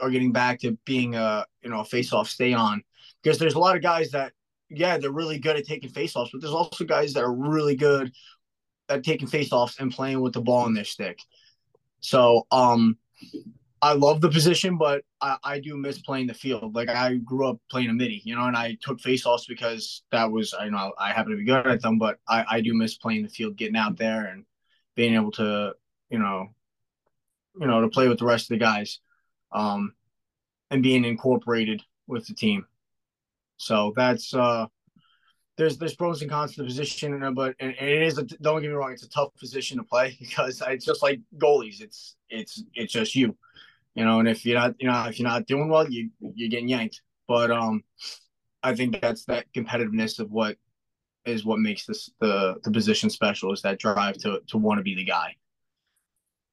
are 0.00 0.10
getting 0.10 0.32
back 0.32 0.60
to 0.60 0.76
being 0.84 1.14
a 1.14 1.46
you 1.62 1.70
know 1.70 1.80
a 1.80 1.84
face 1.84 2.12
off 2.12 2.28
stay 2.28 2.52
on 2.52 2.82
because 3.22 3.38
there's 3.38 3.54
a 3.54 3.58
lot 3.58 3.76
of 3.76 3.82
guys 3.82 4.10
that 4.10 4.32
yeah 4.68 4.98
they're 4.98 5.10
really 5.10 5.38
good 5.38 5.56
at 5.56 5.66
taking 5.66 5.90
faceoffs, 5.90 6.30
but 6.32 6.40
there's 6.40 6.54
also 6.54 6.84
guys 6.84 7.12
that 7.14 7.24
are 7.24 7.32
really 7.32 7.76
good 7.76 8.12
at 8.88 9.04
taking 9.04 9.28
faceoffs 9.28 9.78
and 9.78 9.92
playing 9.92 10.20
with 10.20 10.32
the 10.32 10.40
ball 10.40 10.66
in 10.66 10.74
their 10.74 10.84
stick. 10.84 11.20
So 12.00 12.46
um 12.50 12.96
I 13.82 13.94
love 13.94 14.20
the 14.20 14.28
position, 14.28 14.76
but 14.76 15.04
I, 15.22 15.38
I 15.42 15.58
do 15.58 15.74
miss 15.76 16.00
playing 16.02 16.26
the 16.26 16.34
field. 16.34 16.74
Like 16.74 16.90
I 16.90 17.14
grew 17.14 17.48
up 17.48 17.58
playing 17.70 17.88
a 17.88 17.94
midi, 17.94 18.20
you 18.24 18.36
know, 18.36 18.44
and 18.44 18.56
I 18.56 18.76
took 18.82 18.98
faceoffs 19.00 19.48
because 19.48 20.02
that 20.12 20.30
was 20.30 20.54
I 20.58 20.68
know 20.68 20.92
I 20.98 21.12
happen 21.12 21.32
to 21.32 21.38
be 21.38 21.44
good 21.44 21.66
at 21.66 21.80
them, 21.80 21.98
but 21.98 22.18
I, 22.28 22.44
I 22.50 22.60
do 22.60 22.74
miss 22.74 22.96
playing 22.96 23.22
the 23.22 23.30
field, 23.30 23.56
getting 23.56 23.76
out 23.76 23.96
there 23.96 24.26
and 24.26 24.44
being 24.96 25.14
able 25.14 25.32
to, 25.32 25.74
you 26.10 26.18
know, 26.18 26.48
you 27.58 27.66
know, 27.66 27.80
to 27.80 27.88
play 27.88 28.06
with 28.06 28.18
the 28.18 28.26
rest 28.26 28.44
of 28.50 28.58
the 28.58 28.64
guys, 28.64 29.00
um, 29.52 29.94
and 30.70 30.82
being 30.82 31.04
incorporated 31.04 31.82
with 32.06 32.26
the 32.26 32.34
team. 32.34 32.66
So 33.60 33.92
that's 33.94 34.32
uh 34.32 34.66
there's 35.58 35.76
there's 35.76 35.94
pros 35.94 36.22
and 36.22 36.30
cons 36.30 36.54
to 36.54 36.62
the 36.62 36.66
position, 36.66 37.34
but 37.34 37.54
and, 37.60 37.74
and 37.78 37.88
it 37.88 38.02
is 38.02 38.16
a, 38.16 38.22
don't 38.22 38.62
get 38.62 38.68
me 38.68 38.74
wrong, 38.74 38.92
it's 38.92 39.02
a 39.02 39.08
tough 39.10 39.36
position 39.38 39.76
to 39.76 39.84
play 39.84 40.16
because 40.20 40.62
it's 40.66 40.86
just 40.86 41.02
like 41.02 41.20
goalies. 41.36 41.82
It's 41.82 42.16
it's 42.30 42.62
it's 42.74 42.92
just 42.92 43.14
you 43.14 43.36
you 43.94 44.04
know, 44.04 44.18
and 44.18 44.28
if 44.28 44.46
you're 44.46 44.58
not, 44.58 44.76
you 44.78 44.88
know, 44.88 45.04
if 45.08 45.18
you're 45.18 45.28
not 45.28 45.46
doing 45.46 45.68
well, 45.68 45.86
you 45.90 46.10
you're 46.20 46.48
getting 46.48 46.68
yanked. 46.68 47.02
But 47.28 47.50
um, 47.50 47.84
I 48.62 48.74
think 48.74 48.98
that's 49.00 49.26
that 49.26 49.46
competitiveness 49.54 50.18
of 50.18 50.30
what 50.30 50.56
is 51.26 51.44
what 51.44 51.58
makes 51.58 51.84
this 51.84 52.10
the 52.18 52.56
the 52.64 52.70
position 52.70 53.10
special 53.10 53.52
is 53.52 53.60
that 53.62 53.78
drive 53.78 54.16
to 54.18 54.40
to 54.48 54.56
want 54.56 54.78
to 54.78 54.82
be 54.82 54.94
the 54.94 55.04
guy. 55.04 55.36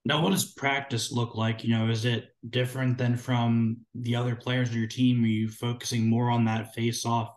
Now, 0.07 0.21
what 0.21 0.29
does 0.29 0.53
practice 0.53 1.11
look 1.11 1.35
like? 1.35 1.65
You 1.65 1.77
know, 1.77 1.89
is 1.89 2.05
it 2.05 2.29
different 2.49 2.97
than 2.97 3.17
from 3.17 3.81
the 3.93 4.15
other 4.15 4.37
players 4.37 4.69
of 4.69 4.75
your 4.75 4.87
team? 4.87 5.21
Are 5.21 5.27
you 5.27 5.49
focusing 5.49 6.09
more 6.09 6.31
on 6.31 6.45
that 6.45 6.73
face 6.73 7.05
off 7.05 7.35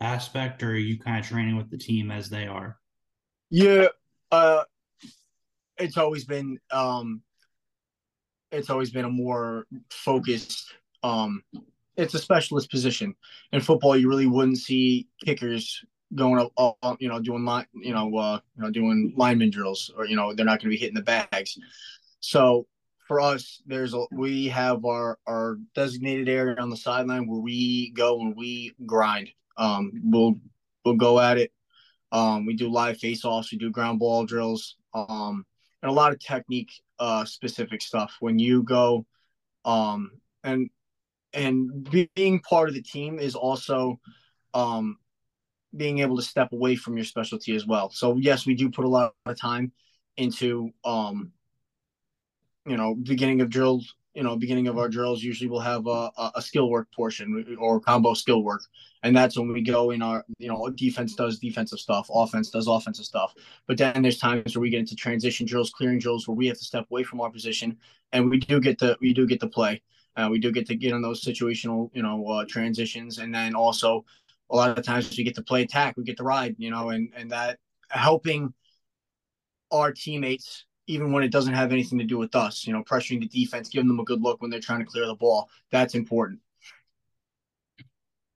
aspect 0.00 0.62
or 0.62 0.70
are 0.70 0.76
you 0.76 0.98
kind 0.98 1.20
of 1.20 1.26
training 1.26 1.56
with 1.56 1.70
the 1.70 1.76
team 1.76 2.10
as 2.10 2.30
they 2.30 2.46
are? 2.46 2.78
Yeah, 3.50 3.88
uh, 4.32 4.64
it's 5.76 5.98
always 5.98 6.24
been 6.24 6.58
um, 6.70 7.20
it's 8.50 8.70
always 8.70 8.90
been 8.90 9.04
a 9.04 9.10
more 9.10 9.66
focused 9.90 10.72
um, 11.02 11.42
it's 11.98 12.14
a 12.14 12.18
specialist 12.18 12.70
position 12.70 13.14
in 13.52 13.60
football. 13.60 13.94
You 13.94 14.08
really 14.08 14.26
wouldn't 14.26 14.56
see 14.56 15.06
kickers 15.22 15.84
going 16.14 16.50
up, 16.56 16.76
up 16.82 16.96
you 16.98 17.10
know, 17.10 17.20
doing 17.20 17.44
line, 17.44 17.66
you 17.74 17.92
know, 17.92 18.16
uh, 18.16 18.40
you 18.56 18.62
know, 18.62 18.70
doing 18.70 19.12
lineman 19.18 19.50
drills, 19.50 19.90
or 19.98 20.06
you 20.06 20.16
know, 20.16 20.32
they're 20.32 20.46
not 20.46 20.60
going 20.62 20.70
to 20.70 20.74
be 20.74 20.80
hitting 20.80 20.94
the 20.94 21.02
bags. 21.02 21.58
So 22.26 22.66
for 23.06 23.20
us, 23.20 23.62
there's 23.66 23.94
a 23.94 24.04
we 24.10 24.48
have 24.48 24.84
our 24.84 25.18
our 25.26 25.58
designated 25.74 26.28
area 26.28 26.56
on 26.58 26.70
the 26.70 26.76
sideline 26.76 27.28
where 27.28 27.40
we 27.40 27.92
go 27.92 28.20
and 28.20 28.34
we 28.36 28.74
grind. 28.84 29.30
Um, 29.56 29.92
we'll 30.02 30.34
we'll 30.84 30.96
go 30.96 31.20
at 31.20 31.38
it. 31.38 31.52
Um, 32.10 32.46
we 32.46 32.54
do 32.54 32.68
live 32.68 32.98
face-offs. 32.98 33.52
We 33.52 33.58
do 33.58 33.70
ground 33.70 33.98
ball 33.98 34.26
drills. 34.26 34.76
Um, 34.94 35.44
and 35.82 35.90
a 35.90 35.94
lot 35.94 36.12
of 36.12 36.18
technique 36.18 36.70
uh, 36.98 37.24
specific 37.24 37.80
stuff. 37.80 38.16
When 38.20 38.38
you 38.38 38.64
go, 38.64 39.06
um, 39.64 40.10
and 40.42 40.68
and 41.32 41.88
being 42.14 42.40
part 42.40 42.68
of 42.68 42.74
the 42.74 42.82
team 42.82 43.20
is 43.20 43.36
also 43.36 44.00
um, 44.52 44.96
being 45.76 46.00
able 46.00 46.16
to 46.16 46.22
step 46.22 46.52
away 46.52 46.74
from 46.74 46.96
your 46.96 47.04
specialty 47.04 47.54
as 47.54 47.66
well. 47.66 47.90
So 47.90 48.16
yes, 48.16 48.46
we 48.46 48.54
do 48.54 48.68
put 48.70 48.84
a 48.84 48.88
lot 48.88 49.14
of 49.26 49.38
time 49.38 49.70
into 50.16 50.70
um, 50.84 51.32
you 52.66 52.76
know 52.76 52.94
beginning 52.94 53.40
of 53.40 53.50
drills. 53.50 53.94
You 54.14 54.22
know, 54.22 54.34
beginning 54.34 54.66
of 54.66 54.78
our 54.78 54.88
drills, 54.88 55.22
usually 55.22 55.50
we'll 55.50 55.60
have 55.60 55.86
a, 55.86 56.10
a 56.34 56.40
skill 56.40 56.70
work 56.70 56.88
portion 56.90 57.54
or 57.60 57.78
combo 57.78 58.14
skill 58.14 58.42
work, 58.42 58.62
and 59.02 59.14
that's 59.14 59.36
when 59.36 59.52
we 59.52 59.60
go 59.60 59.90
in 59.90 60.00
our 60.00 60.24
you 60.38 60.48
know 60.48 60.70
defense 60.70 61.14
does 61.14 61.38
defensive 61.38 61.78
stuff, 61.78 62.08
offense 62.10 62.48
does 62.48 62.66
offensive 62.66 63.04
stuff. 63.04 63.34
But 63.66 63.76
then 63.76 64.00
there's 64.00 64.16
times 64.18 64.56
where 64.56 64.62
we 64.62 64.70
get 64.70 64.80
into 64.80 64.96
transition 64.96 65.44
drills, 65.44 65.70
clearing 65.70 65.98
drills, 65.98 66.26
where 66.26 66.34
we 66.34 66.46
have 66.46 66.56
to 66.56 66.64
step 66.64 66.86
away 66.90 67.02
from 67.02 67.20
our 67.20 67.30
position, 67.30 67.76
and 68.12 68.30
we 68.30 68.38
do 68.38 68.58
get 68.58 68.78
to 68.78 68.96
we 69.02 69.12
do 69.12 69.26
get 69.26 69.40
to 69.40 69.48
play. 69.48 69.82
Uh, 70.16 70.28
we 70.30 70.38
do 70.38 70.50
get 70.50 70.66
to 70.68 70.74
get 70.74 70.94
on 70.94 71.02
those 71.02 71.22
situational, 71.22 71.90
you 71.92 72.02
know, 72.02 72.26
uh, 72.26 72.44
transitions, 72.48 73.18
and 73.18 73.34
then 73.34 73.54
also 73.54 74.02
a 74.50 74.56
lot 74.56 74.78
of 74.78 74.82
times 74.82 75.14
we 75.16 75.24
get 75.24 75.34
to 75.34 75.42
play 75.42 75.62
attack, 75.62 75.94
we 75.96 76.04
get 76.04 76.16
to 76.16 76.24
ride, 76.24 76.56
you 76.58 76.70
know, 76.70 76.88
and 76.88 77.10
and 77.14 77.30
that 77.30 77.58
helping 77.90 78.52
our 79.70 79.92
teammates 79.92 80.64
even 80.86 81.12
when 81.12 81.22
it 81.22 81.32
doesn't 81.32 81.54
have 81.54 81.72
anything 81.72 81.98
to 81.98 82.04
do 82.04 82.18
with 82.18 82.34
us, 82.34 82.66
you 82.66 82.72
know, 82.72 82.82
pressuring 82.82 83.20
the 83.20 83.28
defense, 83.28 83.68
giving 83.68 83.88
them 83.88 84.00
a 84.00 84.04
good 84.04 84.22
look 84.22 84.40
when 84.40 84.50
they're 84.50 84.60
trying 84.60 84.80
to 84.80 84.84
clear 84.84 85.06
the 85.06 85.14
ball. 85.14 85.48
That's 85.70 85.94
important. 85.94 86.40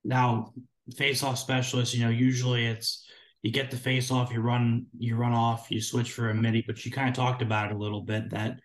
Now, 0.04 0.52
face-off 0.97 1.38
specialist, 1.38 1.95
you 1.95 2.04
know, 2.04 2.11
usually 2.11 2.66
it's 2.66 3.07
you 3.42 3.52
get 3.52 3.71
the 3.71 3.76
face 3.76 4.11
off, 4.11 4.33
you 4.33 4.40
run, 4.40 4.87
you 4.99 5.16
run 5.16 5.33
off, 5.33 5.71
you 5.71 5.80
switch 5.80 6.12
for 6.12 6.30
a 6.30 6.35
midi, 6.35 6.62
but 6.66 6.85
you 6.85 6.90
kind 6.90 7.09
of 7.09 7.14
talked 7.14 7.42
about 7.42 7.71
it 7.71 7.75
a 7.75 7.78
little 7.78 8.02
bit 8.02 8.30
that 8.30 8.61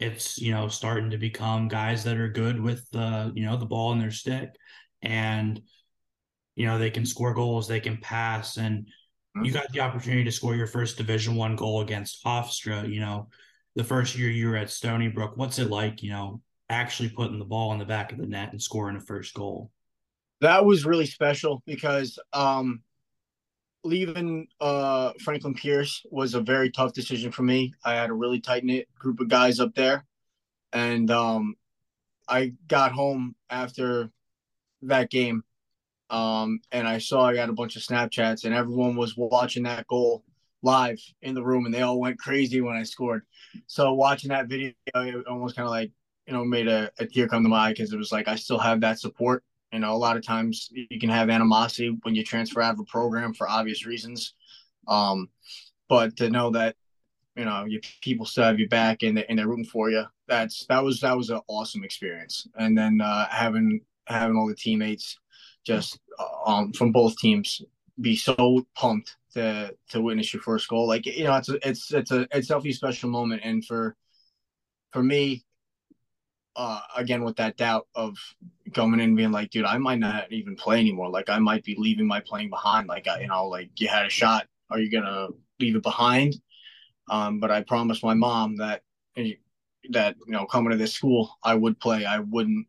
it's 0.00 0.38
you 0.38 0.52
know 0.52 0.68
starting 0.68 1.10
to 1.10 1.18
become 1.18 1.68
guys 1.68 2.04
that 2.04 2.16
are 2.16 2.28
good 2.28 2.60
with 2.60 2.88
the 2.90 3.32
you 3.34 3.44
know 3.44 3.56
the 3.56 3.64
ball 3.64 3.92
in 3.92 3.98
their 3.98 4.10
stick 4.10 4.50
and 5.02 5.60
you 6.56 6.66
know 6.66 6.78
they 6.78 6.90
can 6.90 7.06
score 7.06 7.32
goals 7.32 7.68
they 7.68 7.80
can 7.80 7.96
pass 7.98 8.56
and 8.56 8.88
you 9.42 9.52
got 9.52 9.70
the 9.72 9.80
opportunity 9.80 10.22
to 10.24 10.30
score 10.30 10.54
your 10.54 10.66
first 10.66 10.96
division 10.96 11.34
one 11.34 11.56
goal 11.56 11.80
against 11.80 12.24
hofstra 12.24 12.88
you 12.88 13.00
know 13.00 13.28
the 13.76 13.84
first 13.84 14.16
year 14.16 14.30
you 14.30 14.48
were 14.48 14.56
at 14.56 14.70
stony 14.70 15.08
brook. 15.08 15.32
What's 15.36 15.58
it 15.58 15.70
like 15.70 16.02
you 16.02 16.10
know 16.10 16.40
actually 16.70 17.10
putting 17.10 17.38
the 17.38 17.44
ball 17.44 17.72
in 17.72 17.78
the 17.78 17.84
back 17.84 18.12
of 18.12 18.18
the 18.18 18.26
net 18.26 18.52
and 18.52 18.62
scoring 18.62 18.96
a 18.96 19.00
first 19.00 19.34
goal? 19.34 19.70
That 20.40 20.64
was 20.64 20.84
really 20.84 21.06
special 21.06 21.62
because 21.66 22.18
um 22.32 22.82
leaving 23.82 24.46
uh, 24.62 25.12
Franklin 25.20 25.52
Pierce 25.52 26.06
was 26.10 26.32
a 26.32 26.40
very 26.40 26.70
tough 26.70 26.94
decision 26.94 27.30
for 27.30 27.42
me. 27.42 27.74
I 27.84 27.94
had 27.94 28.08
a 28.08 28.14
really 28.14 28.40
tight 28.40 28.64
knit 28.64 28.88
group 28.98 29.20
of 29.20 29.28
guys 29.28 29.60
up 29.60 29.74
there, 29.74 30.06
and 30.72 31.10
um, 31.10 31.54
I 32.26 32.54
got 32.66 32.92
home 32.92 33.34
after 33.50 34.10
that 34.82 35.10
game, 35.10 35.44
um, 36.14 36.60
and 36.72 36.86
I 36.86 36.98
saw 36.98 37.26
I 37.26 37.34
got 37.34 37.48
a 37.50 37.54
bunch 37.54 37.76
of 37.76 37.82
Snapchats, 37.82 38.44
and 38.44 38.54
everyone 38.54 38.96
was 38.96 39.16
watching 39.16 39.64
that 39.64 39.86
goal 39.86 40.24
live 40.62 41.00
in 41.22 41.34
the 41.34 41.44
room, 41.44 41.66
and 41.66 41.74
they 41.74 41.82
all 41.82 42.00
went 42.00 42.18
crazy 42.18 42.60
when 42.60 42.76
I 42.76 42.84
scored. 42.84 43.22
So 43.66 43.92
watching 43.94 44.30
that 44.30 44.48
video, 44.48 44.72
it 44.94 45.26
almost 45.26 45.56
kind 45.56 45.66
of 45.66 45.70
like 45.70 45.90
you 46.26 46.32
know 46.32 46.44
made 46.44 46.68
a, 46.68 46.90
a 46.98 47.06
tear 47.06 47.28
come 47.28 47.42
to 47.42 47.48
my 47.48 47.66
eye 47.66 47.72
because 47.72 47.92
it 47.92 47.98
was 47.98 48.12
like 48.12 48.28
I 48.28 48.36
still 48.36 48.58
have 48.58 48.80
that 48.80 48.98
support 48.98 49.42
you 49.74 49.80
know, 49.80 49.92
a 49.92 49.98
lot 49.98 50.16
of 50.16 50.24
times 50.24 50.70
you 50.72 51.00
can 51.00 51.10
have 51.10 51.28
animosity 51.28 51.98
when 52.04 52.14
you 52.14 52.22
transfer 52.22 52.62
out 52.62 52.74
of 52.74 52.78
a 52.78 52.84
program 52.84 53.34
for 53.34 53.48
obvious 53.48 53.84
reasons. 53.84 54.34
Um, 54.86 55.30
but 55.88 56.16
to 56.18 56.30
know 56.30 56.50
that, 56.50 56.76
you 57.34 57.44
know, 57.44 57.64
your 57.64 57.80
people 58.00 58.24
still 58.24 58.44
have 58.44 58.60
your 58.60 58.68
back 58.68 59.02
and, 59.02 59.16
they, 59.18 59.24
and 59.28 59.36
they're 59.36 59.48
rooting 59.48 59.64
for 59.64 59.90
you. 59.90 60.04
That's 60.28 60.64
that 60.66 60.84
was 60.84 61.00
that 61.00 61.16
was 61.16 61.30
an 61.30 61.40
awesome 61.48 61.82
experience. 61.82 62.46
And 62.56 62.78
then 62.78 63.00
uh, 63.00 63.26
having 63.28 63.80
having 64.06 64.36
all 64.36 64.46
the 64.46 64.54
teammates 64.54 65.18
just 65.64 65.98
uh, 66.18 66.50
um, 66.50 66.72
from 66.72 66.92
both 66.92 67.16
teams 67.16 67.62
be 68.00 68.16
so 68.16 68.66
pumped 68.74 69.16
to 69.34 69.74
to 69.90 70.00
witness 70.00 70.32
your 70.32 70.42
first 70.42 70.68
goal. 70.68 70.86
Like 70.86 71.06
you 71.06 71.24
know, 71.24 71.36
it's 71.36 71.48
a, 71.48 71.68
it's 71.68 71.92
it's 71.92 72.10
a 72.10 72.28
it's 72.32 72.48
definitely 72.48 72.70
a 72.70 72.74
special 72.74 73.10
moment. 73.10 73.42
And 73.44 73.64
for 73.64 73.96
for 74.92 75.02
me, 75.02 75.44
uh, 76.56 76.80
again 76.96 77.24
with 77.24 77.36
that 77.36 77.56
doubt 77.56 77.86
of 77.94 78.16
coming 78.74 79.00
in 79.00 79.16
being 79.16 79.32
like, 79.32 79.50
dude, 79.50 79.64
I 79.64 79.78
might 79.78 79.98
not 79.98 80.30
even 80.32 80.56
play 80.56 80.80
anymore. 80.80 81.10
Like 81.10 81.28
I 81.28 81.38
might 81.38 81.64
be 81.64 81.74
leaving 81.78 82.06
my 82.06 82.20
playing 82.20 82.50
behind. 82.50 82.88
Like 82.88 83.08
I, 83.08 83.20
you 83.20 83.28
know, 83.28 83.48
like 83.48 83.70
you 83.80 83.88
had 83.88 84.06
a 84.06 84.10
shot. 84.10 84.46
Are 84.70 84.78
you 84.78 84.90
gonna 84.90 85.28
leave 85.60 85.76
it 85.76 85.82
behind? 85.82 86.34
Um, 87.08 87.38
but 87.38 87.50
I 87.50 87.62
promised 87.62 88.02
my 88.02 88.14
mom 88.14 88.56
that 88.56 88.82
that 89.90 90.16
you 90.26 90.32
know 90.32 90.46
coming 90.46 90.70
to 90.70 90.76
this 90.76 90.94
school, 90.94 91.36
I 91.42 91.54
would 91.54 91.78
play. 91.78 92.04
I 92.04 92.20
wouldn't, 92.20 92.66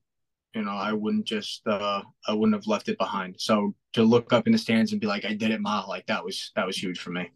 you 0.56 0.64
know, 0.64 0.72
I 0.72 0.94
wouldn't 0.94 1.26
just 1.26 1.68
uh, 1.68 2.02
I 2.28 2.34
wouldn't 2.34 2.56
have 2.56 2.68
left 2.68 2.90
it 2.90 2.98
behind. 2.98 3.36
So 3.38 3.76
to 3.94 4.04
look 4.04 4.34
up 4.34 4.48
in 4.48 4.54
the 4.54 4.58
stands 4.60 4.92
and 4.92 5.02
be 5.02 5.08
like, 5.08 5.26
I 5.26 5.34
did 5.34 5.52
it, 5.52 5.62
ma, 5.62 5.86
like 5.88 6.06
that 6.08 6.24
was 6.24 6.52
that 6.56 6.66
was 6.66 6.78
huge 6.78 7.00
for 7.00 7.12
me 7.12 7.30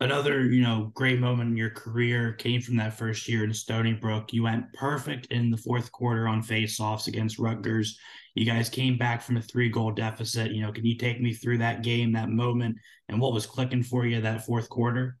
another 0.00 0.46
you 0.46 0.62
know 0.62 0.90
great 0.94 1.20
moment 1.20 1.50
in 1.50 1.56
your 1.56 1.70
career 1.70 2.32
came 2.32 2.60
from 2.60 2.76
that 2.76 2.96
first 2.96 3.28
year 3.28 3.44
in 3.44 3.52
Stony 3.52 3.92
Brook. 3.92 4.32
You 4.32 4.42
went 4.44 4.72
perfect 4.72 5.26
in 5.26 5.50
the 5.50 5.56
fourth 5.56 5.90
quarter 5.92 6.28
on 6.28 6.42
faceoffs 6.42 7.06
against 7.06 7.38
Rutgers. 7.38 7.98
You 8.34 8.44
guys 8.44 8.68
came 8.68 8.98
back 8.98 9.22
from 9.22 9.36
a 9.36 9.42
three 9.42 9.68
goal 9.68 9.92
deficit. 9.92 10.52
You 10.52 10.62
know, 10.62 10.72
can 10.72 10.84
you 10.84 10.96
take 10.96 11.20
me 11.20 11.32
through 11.32 11.58
that 11.58 11.82
game, 11.82 12.12
that 12.12 12.28
moment, 12.28 12.76
and 13.08 13.20
what 13.20 13.32
was 13.32 13.46
clicking 13.46 13.82
for 13.82 14.06
you 14.06 14.20
that 14.20 14.44
fourth 14.44 14.68
quarter? 14.68 15.16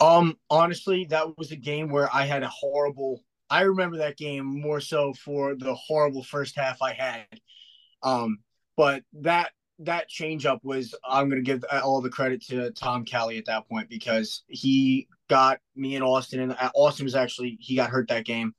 Um, 0.00 0.36
honestly, 0.50 1.06
that 1.06 1.38
was 1.38 1.52
a 1.52 1.56
game 1.56 1.88
where 1.88 2.08
I 2.14 2.26
had 2.26 2.42
a 2.42 2.48
horrible. 2.48 3.22
I 3.50 3.62
remember 3.62 3.98
that 3.98 4.16
game 4.16 4.44
more 4.44 4.80
so 4.80 5.12
for 5.12 5.54
the 5.54 5.74
horrible 5.74 6.24
first 6.24 6.56
half 6.56 6.82
I 6.82 6.92
had. 6.92 7.26
Um, 8.02 8.38
but 8.76 9.02
that 9.14 9.52
that 9.80 10.08
changeup 10.08 10.60
was 10.62 10.94
I'm 11.08 11.28
going 11.28 11.42
to 11.42 11.46
give 11.46 11.64
all 11.70 12.00
the 12.00 12.10
credit 12.10 12.42
to 12.46 12.70
Tom 12.72 13.04
Kelly 13.04 13.38
at 13.38 13.46
that 13.46 13.68
point 13.68 13.88
because 13.88 14.44
he 14.46 15.08
got 15.28 15.58
me 15.74 15.96
and 15.96 16.04
Austin 16.04 16.40
and 16.40 16.52
uh, 16.52 16.70
Austin 16.74 17.04
was 17.04 17.16
actually 17.16 17.56
he 17.60 17.76
got 17.76 17.90
hurt 17.90 18.08
that 18.08 18.24
game. 18.24 18.54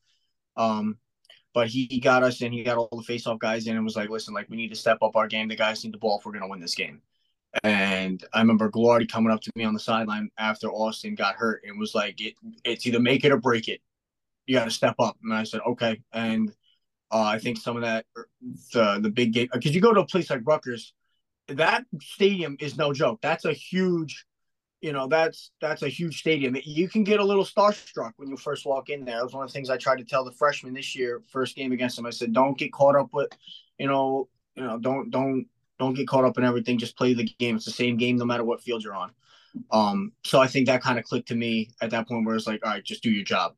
Um, 0.57 0.97
but 1.53 1.67
he, 1.69 1.87
he 1.89 1.99
got 2.01 2.23
us 2.23 2.41
and 2.41 2.53
he 2.53 2.63
got 2.63 2.77
all 2.77 2.89
the 2.91 3.03
face-off 3.03 3.39
guys 3.39 3.65
in 3.65 3.77
and 3.77 3.85
was 3.85 3.95
like, 3.95 4.09
listen, 4.09 4.33
like 4.33 4.49
we 4.49 4.57
need 4.57 4.69
to 4.69 4.75
step 4.75 4.97
up 5.01 5.15
our 5.15 5.27
game. 5.27 5.47
The 5.47 5.55
guys 5.55 5.83
need 5.83 5.93
the 5.93 5.97
ball 5.97 6.19
if 6.19 6.25
we're 6.25 6.33
going 6.33 6.43
to 6.43 6.49
win 6.49 6.59
this 6.59 6.75
game. 6.75 7.01
And 7.63 8.21
I 8.33 8.39
remember 8.39 8.69
Gilardi 8.69 9.09
coming 9.09 9.31
up 9.31 9.39
to 9.41 9.51
me 9.55 9.63
on 9.63 9.73
the 9.73 9.79
sideline 9.79 10.29
after 10.37 10.69
Austin 10.69 11.15
got 11.15 11.35
hurt 11.35 11.61
and 11.65 11.79
was 11.79 11.95
like, 11.95 12.19
it, 12.19 12.33
it's 12.65 12.85
either 12.85 12.99
make 12.99 13.23
it 13.23 13.31
or 13.31 13.37
break 13.37 13.69
it. 13.69 13.79
You 14.47 14.55
got 14.55 14.65
to 14.65 14.71
step 14.71 14.95
up. 14.99 15.17
And 15.23 15.33
I 15.33 15.43
said, 15.43 15.61
okay. 15.65 16.01
And 16.13 16.51
uh, 17.11 17.23
I 17.23 17.39
think 17.39 17.57
some 17.57 17.75
of 17.75 17.83
that, 17.83 18.05
the 18.73 18.99
the 19.01 19.09
big 19.09 19.33
game, 19.33 19.47
because 19.51 19.73
you 19.73 19.81
go 19.81 19.93
to 19.93 20.01
a 20.01 20.05
place 20.05 20.29
like 20.29 20.41
Rutgers, 20.45 20.93
that 21.47 21.83
stadium 22.01 22.57
is 22.59 22.77
no 22.77 22.93
joke. 22.93 23.19
That's 23.21 23.45
a 23.45 23.53
huge, 23.53 24.25
you 24.81 24.91
know, 24.91 25.07
that's 25.07 25.51
that's 25.61 25.83
a 25.83 25.87
huge 25.87 26.19
stadium. 26.19 26.57
You 26.63 26.89
can 26.89 27.03
get 27.03 27.19
a 27.19 27.23
little 27.23 27.45
starstruck 27.45 28.13
when 28.17 28.29
you 28.29 28.37
first 28.37 28.65
walk 28.65 28.89
in 28.89 29.05
there. 29.05 29.17
That 29.17 29.23
was 29.23 29.33
one 29.33 29.43
of 29.43 29.49
the 29.49 29.53
things 29.53 29.69
I 29.69 29.77
tried 29.77 29.97
to 29.97 30.03
tell 30.03 30.25
the 30.25 30.31
freshmen 30.31 30.73
this 30.73 30.95
year, 30.95 31.21
first 31.31 31.55
game 31.55 31.71
against 31.71 31.95
them. 31.95 32.05
I 32.05 32.09
said, 32.11 32.33
don't 32.33 32.57
get 32.57 32.73
caught 32.73 32.95
up 32.95 33.09
with, 33.13 33.29
you 33.77 33.87
know, 33.87 34.27
you 34.55 34.63
know, 34.63 34.79
don't 34.79 35.09
don't 35.11 35.47
don't 35.77 35.93
get 35.93 36.07
caught 36.07 36.25
up 36.25 36.37
in 36.37 36.43
everything. 36.43 36.77
Just 36.77 36.97
play 36.97 37.13
the 37.13 37.25
game. 37.39 37.55
It's 37.55 37.65
the 37.65 37.71
same 37.71 37.97
game 37.97 38.17
no 38.17 38.25
matter 38.25 38.43
what 38.43 38.61
field 38.61 38.83
you're 38.83 38.95
on. 38.95 39.11
Um, 39.71 40.11
so 40.23 40.41
I 40.41 40.47
think 40.47 40.67
that 40.67 40.81
kind 40.81 40.99
of 40.99 41.05
clicked 41.05 41.29
to 41.29 41.35
me 41.35 41.69
at 41.81 41.91
that 41.91 42.07
point 42.07 42.25
where 42.25 42.35
it's 42.35 42.47
like, 42.47 42.65
all 42.65 42.71
right, 42.71 42.83
just 42.83 43.03
do 43.03 43.11
your 43.11 43.23
job. 43.23 43.53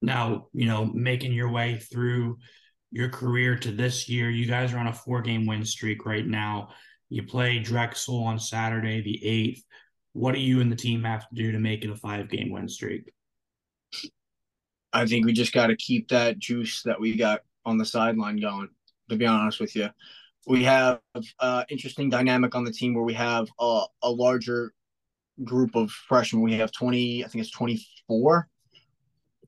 Now, 0.00 0.46
you 0.52 0.66
know, 0.66 0.84
making 0.84 1.32
your 1.32 1.50
way 1.50 1.78
through 1.78 2.38
your 2.90 3.08
career 3.08 3.56
to 3.56 3.70
this 3.70 4.08
year. 4.08 4.30
You 4.30 4.46
guys 4.46 4.72
are 4.72 4.78
on 4.78 4.86
a 4.86 4.92
four 4.92 5.22
game 5.22 5.46
win 5.46 5.64
streak 5.64 6.06
right 6.06 6.26
now. 6.26 6.70
You 7.08 7.22
play 7.22 7.58
Drexel 7.58 8.22
on 8.24 8.38
Saturday, 8.38 9.00
the 9.00 9.20
8th. 9.24 9.62
what 10.12 10.34
do 10.34 10.40
you 10.40 10.60
and 10.60 10.70
the 10.70 10.76
team 10.76 11.04
have 11.04 11.28
to 11.28 11.34
do 11.34 11.52
to 11.52 11.58
make 11.58 11.84
it 11.84 11.90
a 11.90 11.96
five 11.96 12.28
game 12.28 12.50
win 12.50 12.68
streak? 12.68 13.12
I 14.92 15.06
think 15.06 15.26
we 15.26 15.32
just 15.32 15.52
got 15.52 15.68
to 15.68 15.76
keep 15.76 16.08
that 16.08 16.38
juice 16.38 16.82
that 16.82 17.00
we 17.00 17.16
got 17.16 17.40
on 17.64 17.78
the 17.78 17.84
sideline 17.84 18.40
going. 18.40 18.68
To 19.10 19.16
be 19.16 19.26
honest 19.26 19.58
with 19.58 19.74
you, 19.74 19.88
we 20.46 20.64
have 20.64 21.00
uh, 21.40 21.64
interesting 21.70 22.10
dynamic 22.10 22.54
on 22.54 22.64
the 22.64 22.72
team 22.72 22.94
where 22.94 23.04
we 23.04 23.14
have 23.14 23.48
a, 23.58 23.84
a 24.02 24.10
larger 24.10 24.74
group 25.44 25.74
of 25.74 25.90
freshmen. 25.90 26.42
We 26.42 26.54
have 26.54 26.72
twenty, 26.72 27.24
I 27.24 27.28
think 27.28 27.42
it's 27.42 27.50
twenty 27.50 27.86
four 28.06 28.48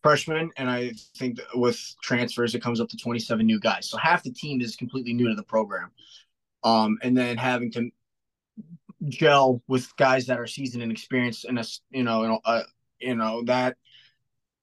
freshmen, 0.03 0.51
and 0.57 0.71
I 0.71 0.93
think 1.17 1.39
with 1.55 1.79
transfers 2.03 2.55
it 2.55 2.63
comes 2.63 2.81
up 2.81 2.89
to 2.89 2.97
twenty 2.97 3.21
seven 3.21 3.47
new 3.47 3.61
guys. 3.61 3.89
So 3.89 3.99
half 3.99 4.23
the 4.23 4.33
team 4.33 4.61
is 4.61 4.77
completely 4.77 5.13
new 5.13 5.29
to 5.29 5.35
the 5.35 5.43
program, 5.43 5.91
um, 6.65 6.99
and 7.03 7.17
then 7.17 7.37
having 7.37 7.71
to 7.73 7.91
gel 9.09 9.63
with 9.67 9.95
guys 9.97 10.27
that 10.27 10.39
are 10.39 10.47
seasoned 10.47 10.83
and 10.83 10.93
experienced, 10.93 11.45
and 11.45 11.59
a 11.59 11.65
you 11.91 12.03
know, 12.03 12.41
uh, 12.45 12.63
you 12.99 13.15
know 13.15 13.43
that 13.45 13.77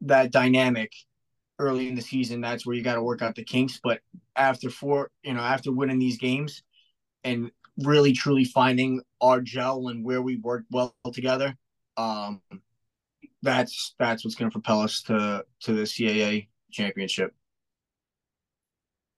that 0.01 0.31
dynamic 0.31 0.93
early 1.59 1.87
in 1.87 1.95
the 1.95 2.01
season, 2.01 2.41
that's 2.41 2.65
where 2.65 2.75
you 2.75 2.83
got 2.83 2.95
to 2.95 3.03
work 3.03 3.21
out 3.21 3.35
the 3.35 3.43
kinks. 3.43 3.79
But 3.83 4.01
after 4.35 4.69
four, 4.69 5.09
you 5.23 5.33
know, 5.33 5.41
after 5.41 5.71
winning 5.71 5.99
these 5.99 6.17
games 6.17 6.61
and 7.23 7.51
really 7.79 8.13
truly 8.13 8.45
finding 8.45 9.01
our 9.21 9.41
gel 9.41 9.87
and 9.87 10.05
where 10.05 10.21
we 10.21 10.37
work 10.37 10.65
well 10.71 10.95
together, 11.13 11.57
um, 11.97 12.41
that's 13.41 13.95
that's 13.99 14.23
what's 14.23 14.35
going 14.35 14.49
to 14.49 14.53
propel 14.53 14.81
us 14.81 15.01
to 15.03 15.43
to 15.61 15.73
the 15.73 15.83
CAA 15.83 16.47
championship. 16.71 17.33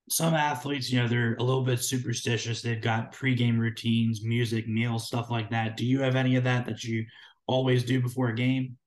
Some 0.09 0.33
athletes, 0.33 0.91
you 0.91 0.99
know, 0.99 1.07
they're 1.07 1.35
a 1.35 1.43
little 1.43 1.63
bit 1.63 1.79
superstitious. 1.79 2.61
They've 2.61 2.81
got 2.81 3.13
pregame 3.13 3.59
routines, 3.59 4.23
music, 4.23 4.67
meals, 4.67 5.05
stuff 5.05 5.29
like 5.29 5.51
that. 5.51 5.77
Do 5.77 5.85
you 5.85 6.01
have 6.01 6.15
any 6.15 6.35
of 6.35 6.43
that 6.45 6.65
that 6.65 6.83
you 6.83 7.05
always 7.45 7.83
do 7.83 8.01
before 8.01 8.29
a 8.29 8.35
game? 8.35 8.77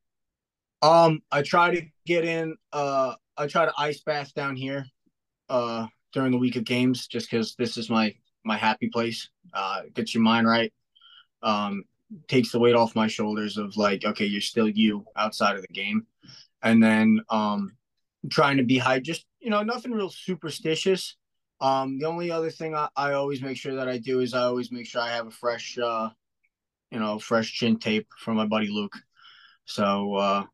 Um, 0.83 1.21
I 1.31 1.43
try 1.43 1.75
to 1.75 1.83
get 2.07 2.25
in 2.25 2.57
uh 2.73 3.15
I 3.37 3.47
try 3.47 3.65
to 3.67 3.73
ice 3.79 4.01
bath 4.01 4.35
down 4.35 4.57
here 4.57 4.85
uh 5.49 5.87
during 6.13 6.33
the 6.33 6.39
week 6.39 6.57
of 6.57 6.65
games 6.65 7.07
just 7.07 7.31
because 7.31 7.55
this 7.57 7.77
is 7.77 7.89
my 7.89 8.15
my 8.45 8.57
happy 8.57 8.89
place. 8.89 9.31
Uh 9.55 9.83
gets 9.95 10.15
your 10.15 10.25
mind 10.25 10.47
right. 10.47 10.73
Um 11.43 11.85
takes 12.29 12.53
the 12.53 12.59
weight 12.59 12.75
off 12.75 12.97
my 12.97 13.07
shoulders 13.07 13.57
of 13.59 13.77
like, 13.77 14.05
okay, 14.05 14.27
you're 14.27 14.41
still 14.41 14.69
you 14.69 15.05
outside 15.17 15.57
of 15.57 15.63
the 15.63 15.73
game. 15.73 16.07
And 16.63 16.83
then 16.83 17.21
um 17.29 17.77
trying 18.31 18.59
to 18.59 18.63
be 18.63 18.79
high, 18.79 19.01
just 19.01 19.27
you 19.41 19.51
know, 19.51 19.63
nothing 19.63 19.93
real 19.93 20.11
superstitious. 20.11 21.17
Um, 21.61 21.99
the 21.99 22.07
only 22.07 22.31
other 22.31 22.51
thing 22.51 22.75
I, 22.75 22.89
I 22.97 23.13
always 23.13 23.41
make 23.41 23.57
sure 23.57 23.75
that 23.77 23.89
I 23.89 23.99
do 23.99 24.21
is 24.21 24.35
I 24.35 24.43
always 24.43 24.73
make 24.73 24.87
sure 24.87 25.01
I 25.01 25.11
have 25.11 25.27
a 25.27 25.31
fresh 25.31 25.79
uh 25.79 26.11
you 26.91 26.99
know, 26.99 27.19
fresh 27.19 27.53
chin 27.53 27.79
tape 27.79 28.09
from 28.19 28.37
my 28.37 28.47
buddy 28.47 28.69
Luke. 28.69 28.97
So 29.65 30.15
uh 30.15 30.45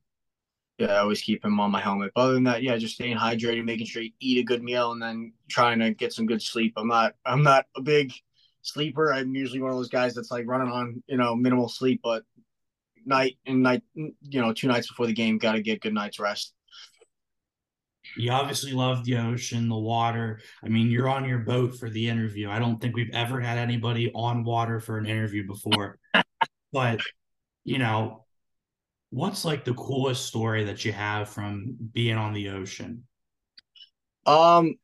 yeah, 0.78 0.92
I 0.94 0.98
always 0.98 1.20
keep 1.22 1.44
him 1.44 1.58
on 1.58 1.72
my 1.72 1.80
helmet. 1.80 2.12
But 2.14 2.20
other 2.20 2.34
than 2.34 2.44
that, 2.44 2.62
yeah, 2.62 2.76
just 2.76 2.94
staying 2.94 3.16
hydrated, 3.16 3.64
making 3.64 3.86
sure 3.86 4.00
you 4.00 4.12
eat 4.20 4.38
a 4.38 4.44
good 4.44 4.62
meal, 4.62 4.92
and 4.92 5.02
then 5.02 5.32
trying 5.48 5.80
to 5.80 5.92
get 5.92 6.12
some 6.12 6.26
good 6.26 6.40
sleep. 6.40 6.74
I'm 6.76 6.86
not 6.86 7.14
I'm 7.26 7.42
not 7.42 7.66
a 7.76 7.82
big 7.82 8.12
sleeper. 8.72 9.12
I'm 9.12 9.34
usually 9.34 9.60
one 9.60 9.70
of 9.70 9.76
those 9.76 9.88
guys 9.88 10.14
that's 10.14 10.30
like 10.30 10.46
running 10.46 10.70
on 10.72 11.02
you 11.06 11.16
know 11.16 11.34
minimal 11.34 11.68
sleep, 11.68 12.00
but 12.02 12.22
night 13.08 13.38
and 13.46 13.62
night, 13.62 13.82
you 13.94 14.40
know, 14.40 14.52
two 14.52 14.68
nights 14.68 14.88
before 14.88 15.06
the 15.06 15.12
game, 15.12 15.38
got 15.38 15.52
to 15.52 15.62
get 15.62 15.80
good 15.80 15.94
night's 15.94 16.20
rest. 16.20 16.54
You 18.16 18.30
obviously 18.30 18.72
love 18.72 19.04
the 19.04 19.16
ocean, 19.16 19.68
the 19.68 19.76
water. 19.76 20.40
I 20.62 20.68
mean, 20.68 20.90
you're 20.90 21.08
on 21.08 21.28
your 21.28 21.40
boat 21.40 21.76
for 21.76 21.90
the 21.90 22.08
interview. 22.08 22.50
I 22.50 22.58
don't 22.58 22.80
think 22.80 22.94
we've 22.94 23.10
ever 23.12 23.40
had 23.40 23.58
anybody 23.58 24.10
on 24.14 24.44
water 24.44 24.80
for 24.80 24.98
an 24.98 25.06
interview 25.06 25.46
before. 25.46 25.98
but, 26.72 27.00
you 27.64 27.78
know, 27.78 28.25
what's 29.10 29.44
like 29.44 29.64
the 29.64 29.75
coolest 29.75 30.26
story 30.26 30.64
that 30.64 30.84
you 30.84 30.92
have 30.92 31.28
from 31.28 31.76
being 31.92 32.16
on 32.16 32.32
the 32.32 32.50
ocean? 32.50 33.04
Um, 34.25 34.76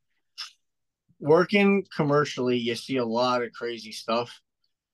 working 1.21 1.85
commercially, 1.95 2.59
you 2.59 2.75
see 2.75 2.97
a 2.97 3.05
lot 3.05 3.43
of 3.43 3.53
crazy 3.53 3.93
stuff. 3.93 4.41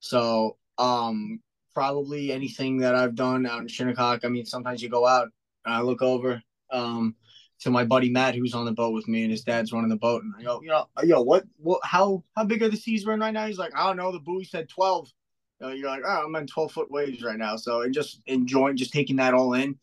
So, 0.00 0.56
um, 0.78 1.40
probably 1.74 2.32
anything 2.32 2.78
that 2.78 2.94
I've 2.94 3.14
done 3.14 3.46
out 3.46 3.60
in 3.60 3.68
Shinnecock. 3.68 4.24
I 4.24 4.28
mean, 4.28 4.44
sometimes 4.44 4.82
you 4.82 4.88
go 4.88 5.06
out 5.06 5.28
and 5.64 5.74
I 5.74 5.80
look 5.82 6.02
over, 6.02 6.42
um, 6.70 7.14
to 7.60 7.70
my 7.70 7.84
buddy 7.84 8.08
Matt, 8.08 8.34
who's 8.34 8.54
on 8.54 8.64
the 8.64 8.72
boat 8.72 8.94
with 8.94 9.06
me, 9.06 9.22
and 9.22 9.30
his 9.30 9.42
dad's 9.42 9.72
running 9.72 9.90
the 9.90 9.96
boat. 9.96 10.22
And 10.22 10.32
I 10.38 10.42
go, 10.42 10.62
you 10.62 10.68
know, 10.68 10.86
yo, 11.02 11.20
what, 11.20 11.44
what, 11.58 11.80
how, 11.84 12.24
how 12.34 12.44
big 12.44 12.62
are 12.62 12.70
the 12.70 12.76
seas 12.76 13.04
running 13.04 13.20
right 13.20 13.34
now? 13.34 13.46
He's 13.46 13.58
like, 13.58 13.76
I 13.76 13.86
don't 13.86 13.98
know. 13.98 14.12
The 14.12 14.18
buoy 14.18 14.44
said 14.44 14.68
twelve 14.68 15.12
you 15.60 15.66
know, 15.66 15.72
you're 15.72 15.88
like, 15.88 16.02
oh, 16.06 16.24
I'm 16.26 16.34
in 16.36 16.46
12 16.46 16.72
foot 16.72 16.90
waves 16.90 17.22
right 17.22 17.38
now. 17.38 17.56
So, 17.56 17.82
and 17.82 17.92
just 17.92 18.22
enjoying, 18.26 18.76
just 18.76 18.92
taking 18.92 19.16
that 19.16 19.34
all 19.34 19.54
in. 19.54 19.78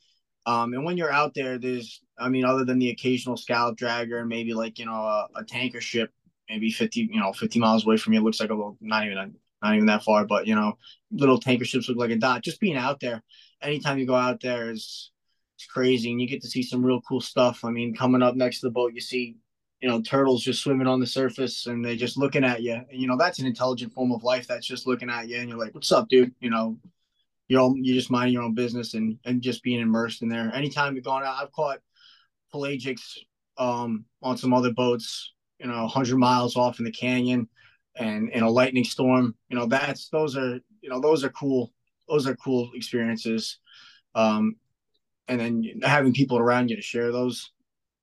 Um, 0.45 0.73
and 0.73 0.83
when 0.83 0.97
you're 0.97 1.11
out 1.11 1.33
there, 1.33 1.57
there's, 1.57 2.01
I 2.17 2.29
mean, 2.29 2.45
other 2.45 2.65
than 2.65 2.79
the 2.79 2.89
occasional 2.89 3.37
scallop 3.37 3.77
dragger 3.77 4.19
and 4.19 4.29
maybe 4.29 4.53
like, 4.53 4.79
you 4.79 4.85
know, 4.85 4.93
a, 4.93 5.27
a, 5.35 5.43
tanker 5.43 5.81
ship, 5.81 6.11
maybe 6.49 6.71
50, 6.71 7.09
you 7.11 7.19
know, 7.19 7.33
50 7.33 7.59
miles 7.59 7.85
away 7.85 7.97
from 7.97 8.13
you, 8.13 8.19
It 8.19 8.23
looks 8.23 8.39
like 8.39 8.49
a 8.49 8.53
little, 8.53 8.77
not 8.81 9.05
even, 9.05 9.35
not 9.61 9.75
even 9.75 9.87
that 9.87 10.03
far, 10.03 10.25
but, 10.25 10.47
you 10.47 10.55
know, 10.55 10.77
little 11.11 11.39
tanker 11.39 11.65
ships 11.65 11.89
look 11.89 11.97
like 11.97 12.11
a 12.11 12.15
dot. 12.15 12.43
Just 12.43 12.59
being 12.59 12.77
out 12.77 12.99
there, 12.99 13.23
anytime 13.61 13.97
you 13.97 14.05
go 14.05 14.15
out 14.15 14.41
there 14.41 14.71
is, 14.71 15.11
it's 15.55 15.65
crazy. 15.65 16.11
And 16.11 16.21
you 16.21 16.27
get 16.27 16.41
to 16.41 16.47
see 16.47 16.61
some 16.63 16.85
real 16.85 17.01
cool 17.01 17.21
stuff. 17.21 17.65
I 17.65 17.71
mean, 17.71 17.95
coming 17.95 18.21
up 18.21 18.35
next 18.35 18.59
to 18.59 18.67
the 18.67 18.71
boat, 18.71 18.93
you 18.93 19.01
see 19.01 19.37
you 19.81 19.87
know 19.87 20.01
turtles 20.01 20.43
just 20.43 20.61
swimming 20.61 20.87
on 20.87 20.99
the 20.99 21.07
surface 21.07 21.67
and 21.67 21.83
they 21.83 21.95
just 21.95 22.17
looking 22.17 22.43
at 22.43 22.61
you 22.61 22.73
and, 22.73 22.85
you 22.91 23.07
know 23.07 23.17
that's 23.17 23.39
an 23.39 23.45
intelligent 23.45 23.93
form 23.93 24.11
of 24.11 24.23
life 24.23 24.47
that's 24.47 24.65
just 24.65 24.87
looking 24.87 25.09
at 25.09 25.27
you 25.27 25.37
and 25.37 25.49
you're 25.49 25.57
like 25.57 25.73
what's 25.73 25.91
up 25.91 26.07
dude 26.09 26.33
you 26.39 26.49
know 26.49 26.77
you're 27.47 27.61
all, 27.61 27.75
you're 27.77 27.95
just 27.95 28.11
minding 28.11 28.33
your 28.33 28.43
own 28.43 28.53
business 28.53 28.93
and 28.93 29.17
and 29.25 29.41
just 29.41 29.63
being 29.63 29.79
immersed 29.79 30.21
in 30.21 30.29
there 30.29 30.51
anytime 30.53 30.95
you've 30.95 31.05
gone 31.05 31.23
out 31.23 31.37
i've 31.41 31.51
caught 31.51 31.79
pelagics 32.53 33.17
um 33.57 34.05
on 34.21 34.37
some 34.37 34.53
other 34.53 34.71
boats 34.71 35.33
you 35.59 35.67
know 35.67 35.83
100 35.83 36.17
miles 36.17 36.55
off 36.55 36.79
in 36.79 36.85
the 36.85 36.91
canyon 36.91 37.47
and 37.95 38.29
in 38.29 38.43
a 38.43 38.49
lightning 38.49 38.83
storm 38.83 39.35
you 39.49 39.57
know 39.57 39.65
that's 39.65 40.09
those 40.09 40.37
are 40.37 40.59
you 40.81 40.89
know 40.89 40.99
those 40.99 41.23
are 41.23 41.29
cool 41.29 41.71
those 42.07 42.27
are 42.27 42.35
cool 42.35 42.69
experiences 42.73 43.59
um 44.15 44.55
and 45.27 45.39
then 45.39 45.63
having 45.83 46.13
people 46.13 46.37
around 46.37 46.69
you 46.69 46.75
to 46.75 46.81
share 46.81 47.11
those 47.11 47.51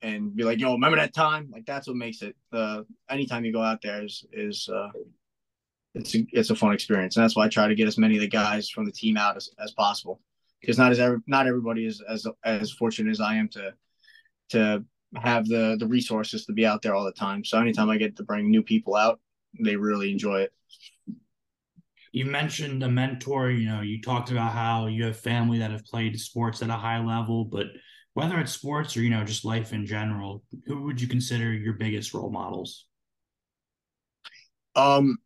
and 0.04 0.36
be 0.36 0.44
like, 0.44 0.60
yo, 0.60 0.72
remember 0.72 0.98
that 0.98 1.14
time? 1.14 1.48
Like 1.50 1.64
that's 1.64 1.88
what 1.88 1.96
makes 1.96 2.22
it. 2.22 2.36
Uh, 2.52 2.82
anytime 3.08 3.44
you 3.44 3.52
go 3.52 3.62
out 3.62 3.80
there 3.82 4.04
is 4.04 4.24
is 4.32 4.68
uh, 4.68 4.90
it's 5.94 6.14
a, 6.14 6.26
it's 6.32 6.50
a 6.50 6.54
fun 6.54 6.72
experience, 6.72 7.16
and 7.16 7.24
that's 7.24 7.34
why 7.34 7.46
I 7.46 7.48
try 7.48 7.68
to 7.68 7.74
get 7.74 7.88
as 7.88 7.98
many 7.98 8.16
of 8.16 8.20
the 8.20 8.28
guys 8.28 8.68
from 8.68 8.84
the 8.84 8.92
team 8.92 9.16
out 9.16 9.36
as, 9.36 9.48
as 9.58 9.72
possible. 9.72 10.20
Because 10.60 10.78
not 10.78 10.92
as 10.92 11.00
every, 11.00 11.18
not 11.26 11.46
everybody 11.46 11.86
is 11.86 12.02
as 12.06 12.26
as 12.44 12.70
fortunate 12.70 13.10
as 13.10 13.20
I 13.20 13.36
am 13.36 13.48
to 13.50 13.74
to 14.50 14.84
have 15.16 15.46
the 15.46 15.76
the 15.78 15.86
resources 15.86 16.44
to 16.46 16.52
be 16.52 16.66
out 16.66 16.82
there 16.82 16.94
all 16.94 17.04
the 17.04 17.12
time. 17.12 17.44
So 17.44 17.60
anytime 17.60 17.90
I 17.90 17.96
get 17.96 18.16
to 18.16 18.22
bring 18.22 18.50
new 18.50 18.62
people 18.62 18.96
out, 18.96 19.20
they 19.60 19.76
really 19.76 20.10
enjoy 20.10 20.42
it. 20.42 20.52
You 22.12 22.26
mentioned 22.26 22.82
a 22.82 22.88
mentor. 22.88 23.50
You 23.50 23.68
know, 23.68 23.80
you 23.80 24.00
talked 24.00 24.30
about 24.30 24.52
how 24.52 24.86
you 24.86 25.04
have 25.04 25.18
family 25.18 25.58
that 25.58 25.70
have 25.70 25.84
played 25.84 26.18
sports 26.18 26.62
at 26.62 26.70
a 26.70 26.74
high 26.74 27.04
level, 27.04 27.44
but 27.44 27.66
whether 28.14 28.38
it's 28.38 28.52
sports 28.52 28.96
or 28.96 29.02
you 29.02 29.10
know 29.10 29.24
just 29.24 29.44
life 29.44 29.72
in 29.72 29.84
general 29.84 30.42
who 30.66 30.82
would 30.82 31.00
you 31.00 31.08
consider 31.08 31.52
your 31.52 31.74
biggest 31.74 32.14
role 32.14 32.30
models 32.30 32.86
um 34.76 35.18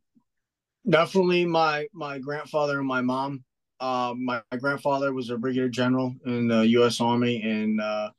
definitely 0.89 1.45
my 1.45 1.87
my 1.93 2.19
grandfather 2.19 2.79
and 2.79 2.89
my 2.89 3.03
mom 3.03 3.45
uh, 3.81 4.13
my, 4.17 4.43
my, 4.51 4.59
grandfather 4.59 5.13
was 5.13 5.31
a 5.31 5.39
brigadier 5.39 5.69
general 5.69 6.13
in 6.27 6.49
the 6.49 6.67
U.S. 6.69 7.01
Army, 7.01 7.41
and 7.43 7.81
uh, 7.81 8.11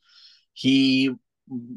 he 0.54 1.14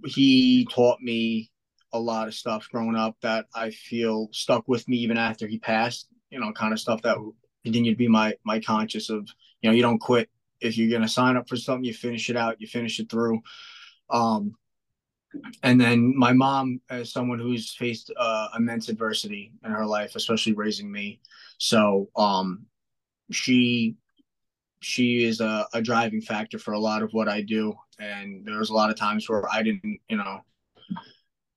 he 0.07 0.67
taught 0.71 1.01
me 1.01 1.51
a 1.93 1.99
lot 1.99 2.29
of 2.29 2.35
stuff 2.35 2.69
growing 2.71 2.97
up 2.97 3.17
that 3.23 3.47
I 3.55 3.71
feel 3.71 4.29
stuck 4.33 4.67
with 4.67 4.89
me 4.89 4.97
even 4.99 5.19
after 5.19 5.47
he 5.47 5.59
passed. 5.59 6.09
You 6.31 6.41
know, 6.41 6.53
kind 6.53 6.73
of 6.73 6.81
stuff 6.81 7.03
that 7.03 7.17
continued 7.65 7.93
to 7.93 7.99
be 7.99 8.09
my 8.09 8.35
my 8.45 8.61
conscious 8.61 9.11
of. 9.11 9.29
You 9.61 9.71
know, 9.71 9.77
you 9.77 9.83
don't 9.83 9.99
quit 10.01 10.29
if 10.63 10.79
you're 10.79 10.91
going 10.91 11.03
to 11.03 11.09
sign 11.09 11.37
up 11.37 11.49
for 11.49 11.57
something, 11.57 11.85
you 11.85 11.93
finish 11.93 12.31
it 12.31 12.37
out, 12.37 12.61
you 12.61 12.67
finish 12.67 12.99
it 13.01 13.11
through. 13.11 13.41
Um, 14.11 14.55
and 15.63 15.81
then 15.81 16.17
my 16.17 16.33
mom, 16.33 16.81
as 16.91 17.13
someone 17.13 17.39
who's 17.39 17.75
faced 17.75 18.13
uh, 18.17 18.49
immense 18.57 18.89
adversity 18.89 19.53
in 19.65 19.71
her 19.71 19.87
life, 19.87 20.15
especially 20.15 20.53
raising 20.53 20.91
me, 20.91 21.21
so 21.59 22.09
um, 22.17 22.67
she 23.31 23.97
she 24.83 25.25
is 25.25 25.41
a, 25.41 25.67
a 25.73 25.83
driving 25.83 26.21
factor 26.21 26.59
for 26.59 26.73
a 26.73 26.79
lot 26.79 27.03
of 27.03 27.13
what 27.13 27.29
I 27.29 27.41
do. 27.41 27.75
And 27.99 28.45
there 28.45 28.59
was 28.59 28.71
a 28.71 28.75
lot 28.75 28.91
of 28.91 28.97
times 28.97 29.29
where 29.29 29.49
I 29.51 29.63
didn't, 29.63 30.01
you 30.09 30.17
know, 30.17 30.41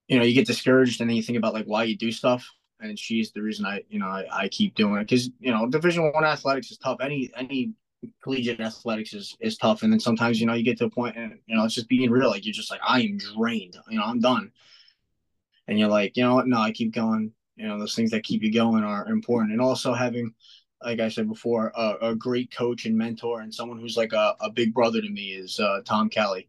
you 0.07 0.17
know, 0.17 0.23
you 0.23 0.33
get 0.33 0.47
discouraged 0.47 1.01
and 1.01 1.09
then 1.09 1.17
you 1.17 1.23
think 1.23 1.37
about 1.37 1.53
like 1.53 1.65
why 1.65 1.83
you 1.83 1.97
do 1.97 2.11
stuff. 2.11 2.47
And 2.79 2.99
she's 2.99 3.31
the 3.31 3.41
reason 3.41 3.65
I, 3.65 3.83
you 3.89 3.99
know, 3.99 4.07
I, 4.07 4.25
I 4.31 4.47
keep 4.49 4.75
doing 4.75 4.97
it 4.97 5.05
because 5.05 5.29
you 5.39 5.51
know, 5.51 5.67
Division 5.67 6.11
One 6.11 6.25
athletics 6.25 6.71
is 6.71 6.77
tough. 6.77 6.97
Any 7.01 7.31
any 7.35 7.73
collegiate 8.21 8.59
athletics 8.59 9.13
is 9.13 9.35
is 9.39 9.57
tough. 9.57 9.81
And 9.81 9.91
then 9.91 9.99
sometimes, 9.99 10.39
you 10.39 10.45
know, 10.45 10.53
you 10.53 10.63
get 10.63 10.77
to 10.79 10.85
a 10.85 10.89
point 10.89 11.15
and 11.17 11.39
you 11.47 11.55
know, 11.55 11.63
it's 11.65 11.73
just 11.73 11.89
being 11.89 12.11
real. 12.11 12.29
Like 12.29 12.45
you're 12.45 12.53
just 12.53 12.69
like, 12.69 12.81
I 12.85 13.01
am 13.01 13.17
drained. 13.17 13.77
You 13.89 13.97
know, 13.97 14.05
I'm 14.05 14.19
done. 14.19 14.51
And 15.67 15.79
you're 15.79 15.89
like, 15.89 16.15
you 16.15 16.23
know 16.23 16.35
what? 16.35 16.47
No, 16.47 16.59
I 16.59 16.71
keep 16.71 16.93
going. 16.93 17.31
You 17.55 17.67
know, 17.67 17.79
those 17.79 17.95
things 17.95 18.11
that 18.11 18.23
keep 18.23 18.43
you 18.43 18.53
going 18.53 18.83
are 18.83 19.07
important. 19.07 19.53
And 19.53 19.61
also 19.61 19.93
having 19.93 20.33
like 20.85 20.99
I 20.99 21.09
said 21.09 21.27
before, 21.27 21.71
a, 21.75 21.95
a, 22.09 22.15
great 22.15 22.55
coach 22.55 22.85
and 22.85 22.95
mentor, 22.95 23.41
and 23.41 23.53
someone 23.53 23.79
who's 23.79 23.97
like 23.97 24.13
a, 24.13 24.35
a 24.39 24.51
big 24.51 24.71
brother 24.71 25.01
to 25.01 25.09
me 25.09 25.31
is 25.31 25.59
uh, 25.59 25.81
Tom 25.83 26.09
Kelly. 26.09 26.47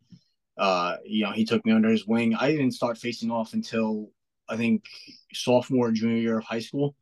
Uh, 0.59 0.96
you 1.05 1.25
know, 1.25 1.33
he 1.33 1.44
took 1.44 1.64
me 1.64 1.72
under 1.72 1.88
his 1.88 2.07
wing. 2.07 2.35
I 2.35 2.51
didn't 2.51 2.72
start 2.72 2.99
facing 2.99 3.31
off 3.31 3.55
until 3.55 4.11
I 4.49 4.57
think 4.57 4.85
sophomore, 5.33 5.90
junior 5.90 6.18
year 6.18 6.38
of 6.38 6.44
high 6.44 6.61
school, 6.61 6.94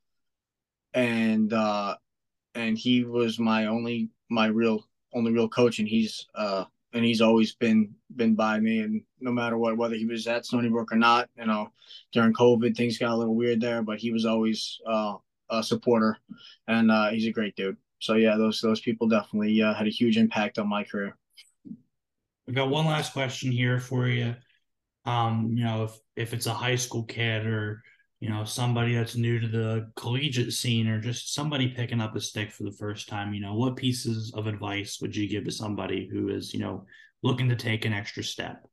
and 0.94 1.52
uh, 1.52 1.96
and 2.54 2.78
he 2.78 3.04
was 3.04 3.38
my 3.38 3.66
only 3.66 4.10
my 4.30 4.46
real 4.46 4.86
only 5.12 5.32
real 5.32 5.48
coach, 5.48 5.80
and 5.80 5.88
he's 5.88 6.26
uh, 6.36 6.64
and 6.92 7.04
he's 7.04 7.20
always 7.20 7.54
been 7.56 7.94
been 8.14 8.36
by 8.36 8.60
me, 8.60 8.78
and 8.78 9.02
no 9.20 9.32
matter 9.32 9.58
what, 9.58 9.76
whether 9.76 9.96
he 9.96 10.06
was 10.06 10.28
at 10.28 10.46
Stony 10.46 10.68
Brook 10.68 10.92
or 10.92 10.96
not, 10.96 11.28
you 11.36 11.46
know, 11.46 11.72
during 12.12 12.32
COVID 12.32 12.76
things 12.76 12.96
got 12.96 13.10
a 13.10 13.16
little 13.16 13.34
weird 13.34 13.60
there, 13.60 13.82
but 13.82 13.98
he 13.98 14.12
was 14.12 14.24
always 14.24 14.80
uh, 14.86 15.14
a 15.58 15.62
supporter, 15.62 16.18
and 16.68 16.90
uh, 16.90 17.10
he's 17.10 17.26
a 17.26 17.32
great 17.32 17.56
dude. 17.56 17.76
So 18.04 18.14
yeah, 18.14 18.36
those 18.36 18.60
those 18.60 18.80
people 18.80 19.08
definitely 19.08 19.62
uh, 19.62 19.72
had 19.72 19.86
a 19.86 19.90
huge 19.90 20.18
impact 20.18 20.58
on 20.58 20.68
my 20.68 20.84
career. 20.84 21.16
We 22.46 22.52
got 22.52 22.68
one 22.68 22.84
last 22.84 23.14
question 23.14 23.50
here 23.50 23.80
for 23.80 24.06
you. 24.08 24.34
Um, 25.06 25.52
you 25.54 25.64
know, 25.64 25.84
if 25.84 25.98
if 26.14 26.34
it's 26.34 26.46
a 26.46 26.52
high 26.52 26.76
school 26.76 27.04
kid 27.04 27.46
or 27.46 27.82
you 28.20 28.28
know 28.28 28.44
somebody 28.44 28.94
that's 28.94 29.16
new 29.16 29.40
to 29.40 29.48
the 29.48 29.90
collegiate 29.96 30.52
scene 30.52 30.86
or 30.86 31.00
just 31.00 31.34
somebody 31.34 31.68
picking 31.68 32.00
up 32.00 32.14
a 32.14 32.20
stick 32.20 32.52
for 32.52 32.64
the 32.64 32.76
first 32.78 33.08
time, 33.08 33.32
you 33.32 33.40
know, 33.40 33.54
what 33.54 33.76
pieces 33.76 34.32
of 34.36 34.46
advice 34.46 34.98
would 35.00 35.16
you 35.16 35.26
give 35.26 35.44
to 35.44 35.50
somebody 35.50 36.06
who 36.06 36.28
is 36.28 36.52
you 36.52 36.60
know 36.60 36.84
looking 37.22 37.48
to 37.48 37.56
take 37.56 37.86
an 37.86 37.94
extra 37.94 38.22
step? 38.22 38.66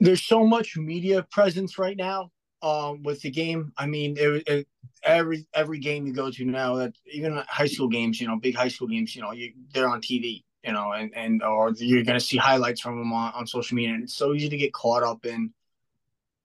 There's 0.00 0.22
so 0.22 0.46
much 0.46 0.76
media 0.76 1.26
presence 1.30 1.78
right 1.78 1.96
now 1.96 2.30
um, 2.64 3.02
with 3.02 3.20
the 3.20 3.30
game. 3.30 3.72
I 3.76 3.86
mean, 3.86 4.16
it, 4.18 4.42
it, 4.48 4.68
every 5.04 5.46
every 5.54 5.78
game 5.78 6.06
you 6.06 6.14
go 6.14 6.30
to 6.30 6.44
now, 6.46 6.76
that 6.76 6.94
even 7.12 7.36
high 7.46 7.66
school 7.66 7.88
games, 7.88 8.20
you 8.20 8.26
know, 8.26 8.38
big 8.38 8.56
high 8.56 8.68
school 8.68 8.88
games, 8.88 9.14
you 9.14 9.22
know, 9.22 9.32
you, 9.32 9.52
they're 9.72 9.88
on 9.88 10.00
TV, 10.00 10.42
you 10.64 10.72
know, 10.72 10.92
and 10.92 11.14
and 11.14 11.42
or 11.42 11.72
you're 11.76 12.02
gonna 12.02 12.18
see 12.18 12.38
highlights 12.38 12.80
from 12.80 12.98
them 12.98 13.12
on, 13.12 13.32
on 13.34 13.46
social 13.46 13.76
media, 13.76 13.94
and 13.94 14.04
it's 14.04 14.16
so 14.16 14.32
easy 14.32 14.48
to 14.48 14.56
get 14.56 14.72
caught 14.72 15.02
up 15.02 15.26
in, 15.26 15.52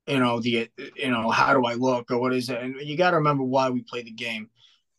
you 0.08 0.20
know, 0.20 0.42
the 0.42 0.70
you 0.96 1.10
know 1.10 1.30
how 1.30 1.54
do 1.54 1.66
I 1.66 1.76
look 1.76 2.12
or 2.12 2.20
what 2.20 2.34
is 2.34 2.50
it, 2.50 2.62
and 2.62 2.76
you 2.82 2.98
got 2.98 3.12
to 3.12 3.18
remember 3.18 3.44
why 3.44 3.70
we 3.70 3.82
play 3.82 4.04
the 4.04 4.12
game, 4.12 4.50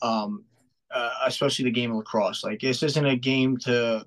um, 0.01 0.45
uh, 0.91 1.13
especially 1.27 1.67
the 1.67 1.71
game 1.71 1.91
of 1.91 1.99
lacrosse. 1.99 2.43
Like 2.43 2.61
this 2.61 2.83
isn't 2.83 3.07
a 3.07 3.17
game 3.17 3.59
to 3.59 4.07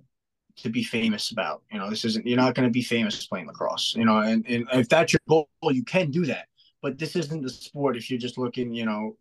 to 0.56 0.70
be 0.70 0.84
famous 0.84 1.30
about. 1.30 1.62
You 1.72 1.78
know, 1.78 1.92
this 1.92 2.06
isn't 2.06 2.26
you're 2.26 2.38
not 2.38 2.56
going 2.56 2.68
to 2.68 2.74
be 2.74 2.82
famous 2.82 3.24
playing 3.28 3.46
lacrosse. 3.46 3.94
You 3.96 4.06
know, 4.06 4.18
and, 4.18 4.44
and 4.48 4.68
if 4.74 4.90
that's 4.90 5.14
your 5.14 5.20
goal, 5.30 5.48
you 5.72 5.84
can 5.84 6.10
do 6.10 6.26
that 6.26 6.48
but 6.84 7.00
this 7.00 7.16
isn't 7.16 7.42
the 7.42 7.50
sport 7.50 7.98
if 7.98 8.12
you're 8.12 8.20
just 8.20 8.38
looking, 8.38 8.74
you 8.74 8.86
know, 8.86 9.18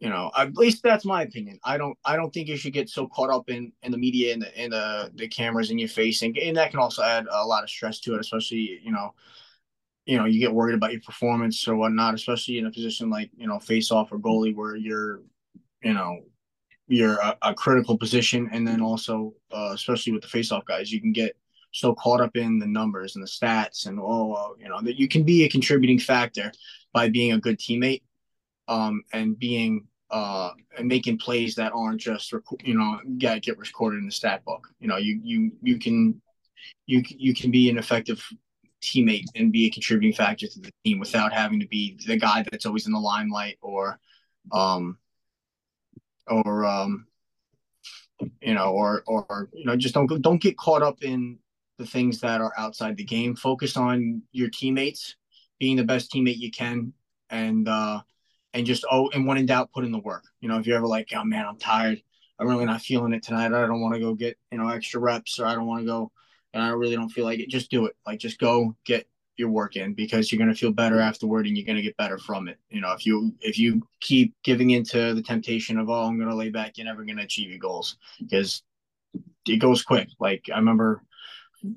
you 0.00 0.10
know, 0.10 0.32
at 0.36 0.56
least 0.56 0.82
that's 0.82 1.04
my 1.04 1.22
opinion. 1.22 1.60
I 1.64 1.78
don't 1.78 1.96
I 2.04 2.16
don't 2.16 2.34
think 2.34 2.48
you 2.48 2.56
should 2.56 2.72
get 2.72 2.90
so 2.90 3.06
caught 3.06 3.30
up 3.30 3.48
in 3.48 3.72
in 3.84 3.92
the 3.92 3.98
media 3.98 4.34
and 4.34 4.42
the 4.42 4.58
and 4.58 4.72
the, 4.72 5.12
the 5.14 5.28
cameras 5.28 5.70
in 5.70 5.78
your 5.78 5.88
face 5.88 6.20
and, 6.22 6.36
and 6.36 6.56
that 6.56 6.72
can 6.72 6.80
also 6.80 7.02
add 7.02 7.26
a 7.30 7.46
lot 7.46 7.62
of 7.62 7.70
stress 7.70 8.00
to 8.00 8.14
it, 8.16 8.20
especially, 8.20 8.80
you 8.82 8.90
know, 8.90 9.14
you 10.04 10.18
know, 10.18 10.24
you 10.24 10.40
get 10.40 10.52
worried 10.52 10.74
about 10.74 10.90
your 10.90 11.00
performance 11.02 11.68
or 11.68 11.76
whatnot, 11.76 12.14
especially 12.14 12.58
in 12.58 12.66
a 12.66 12.72
position 12.72 13.08
like, 13.08 13.30
you 13.36 13.46
know, 13.46 13.60
face 13.60 13.92
off 13.92 14.10
or 14.10 14.18
goalie 14.18 14.54
where 14.54 14.74
you're, 14.74 15.22
you 15.84 15.94
know, 15.94 16.18
you're 16.88 17.18
a, 17.20 17.38
a 17.42 17.54
critical 17.54 17.96
position. 17.96 18.50
And 18.52 18.66
then 18.66 18.80
also, 18.80 19.32
uh, 19.52 19.70
especially 19.72 20.12
with 20.12 20.22
the 20.22 20.28
face 20.28 20.50
off 20.50 20.64
guys, 20.64 20.92
you 20.92 21.00
can 21.00 21.12
get 21.12 21.36
so 21.72 21.94
caught 21.94 22.20
up 22.20 22.36
in 22.36 22.58
the 22.58 22.66
numbers 22.66 23.16
and 23.16 23.24
the 23.24 23.28
stats 23.28 23.86
and 23.86 23.98
oh 24.00 24.54
you 24.58 24.68
know 24.68 24.80
that 24.82 24.98
you 24.98 25.08
can 25.08 25.24
be 25.24 25.44
a 25.44 25.48
contributing 25.48 25.98
factor 25.98 26.52
by 26.92 27.08
being 27.08 27.32
a 27.32 27.40
good 27.40 27.58
teammate 27.58 28.02
um, 28.68 29.02
and 29.12 29.38
being 29.38 29.86
uh, 30.10 30.50
and 30.76 30.86
making 30.86 31.18
plays 31.18 31.54
that 31.54 31.72
aren't 31.74 32.00
just 32.00 32.32
you 32.62 32.74
know 32.74 33.00
get 33.18 33.42
get 33.42 33.58
recorded 33.58 33.98
in 33.98 34.06
the 34.06 34.12
stat 34.12 34.44
book. 34.44 34.68
You 34.78 34.88
know, 34.88 34.98
you 34.98 35.18
you 35.22 35.52
you 35.62 35.78
can 35.78 36.20
you 36.86 37.02
you 37.08 37.34
can 37.34 37.50
be 37.50 37.70
an 37.70 37.78
effective 37.78 38.22
teammate 38.82 39.26
and 39.34 39.52
be 39.52 39.66
a 39.66 39.70
contributing 39.70 40.12
factor 40.12 40.46
to 40.46 40.60
the 40.60 40.72
team 40.84 40.98
without 40.98 41.32
having 41.32 41.60
to 41.60 41.68
be 41.68 41.98
the 42.06 42.16
guy 42.16 42.44
that's 42.50 42.66
always 42.66 42.86
in 42.86 42.92
the 42.92 42.98
limelight 42.98 43.56
or 43.62 43.98
um 44.50 44.98
or 46.26 46.64
um 46.64 47.06
you 48.40 48.54
know 48.54 48.72
or 48.72 49.02
or 49.06 49.48
you 49.52 49.64
know 49.64 49.76
just 49.76 49.94
don't 49.94 50.20
don't 50.20 50.42
get 50.42 50.58
caught 50.58 50.82
up 50.82 51.02
in 51.02 51.38
the 51.82 51.88
things 51.88 52.20
that 52.20 52.40
are 52.40 52.52
outside 52.56 52.96
the 52.96 53.04
game. 53.04 53.34
Focus 53.34 53.76
on 53.76 54.22
your 54.32 54.48
teammates, 54.48 55.16
being 55.58 55.76
the 55.76 55.84
best 55.84 56.12
teammate 56.12 56.38
you 56.38 56.50
can, 56.50 56.92
and 57.30 57.68
uh, 57.68 58.00
and 58.54 58.66
just 58.66 58.84
oh, 58.90 59.10
and 59.10 59.26
when 59.26 59.38
in 59.38 59.46
doubt, 59.46 59.72
put 59.72 59.84
in 59.84 59.92
the 59.92 59.98
work. 59.98 60.24
You 60.40 60.48
know, 60.48 60.58
if 60.58 60.66
you're 60.66 60.76
ever 60.76 60.86
like, 60.86 61.08
oh 61.14 61.24
man, 61.24 61.46
I'm 61.46 61.58
tired, 61.58 62.00
I'm 62.38 62.48
really 62.48 62.64
not 62.64 62.80
feeling 62.80 63.12
it 63.12 63.22
tonight. 63.22 63.46
I 63.46 63.66
don't 63.66 63.80
want 63.80 63.94
to 63.94 64.00
go 64.00 64.14
get 64.14 64.38
you 64.50 64.58
know 64.58 64.68
extra 64.68 65.00
reps, 65.00 65.38
or 65.38 65.46
I 65.46 65.54
don't 65.54 65.66
want 65.66 65.82
to 65.82 65.86
go, 65.86 66.12
and 66.54 66.62
I 66.62 66.68
really 66.68 66.96
don't 66.96 67.10
feel 67.10 67.24
like 67.24 67.40
it. 67.40 67.48
Just 67.48 67.70
do 67.70 67.86
it. 67.86 67.96
Like 68.06 68.20
just 68.20 68.38
go 68.38 68.76
get 68.84 69.06
your 69.36 69.50
work 69.50 69.76
in 69.76 69.94
because 69.94 70.30
you're 70.30 70.38
going 70.38 70.52
to 70.52 70.58
feel 70.58 70.72
better 70.72 71.00
afterward 71.00 71.46
and 71.46 71.56
you're 71.56 71.66
going 71.66 71.76
to 71.76 71.82
get 71.82 71.96
better 71.96 72.18
from 72.18 72.48
it 72.48 72.58
you 72.70 72.80
know 72.80 72.92
if 72.92 73.06
you 73.06 73.34
if 73.40 73.58
you 73.58 73.82
keep 74.00 74.34
giving 74.44 74.70
into 74.70 75.14
the 75.14 75.22
temptation 75.22 75.78
of 75.78 75.88
oh 75.88 76.04
i'm 76.06 76.18
going 76.18 76.28
to 76.28 76.34
lay 76.34 76.50
back 76.50 76.76
you're 76.76 76.84
never 76.84 77.04
going 77.04 77.16
to 77.16 77.22
achieve 77.22 77.48
your 77.48 77.58
goals 77.58 77.96
because 78.20 78.62
it 79.48 79.56
goes 79.56 79.82
quick 79.82 80.08
like 80.20 80.48
i 80.52 80.58
remember 80.58 81.02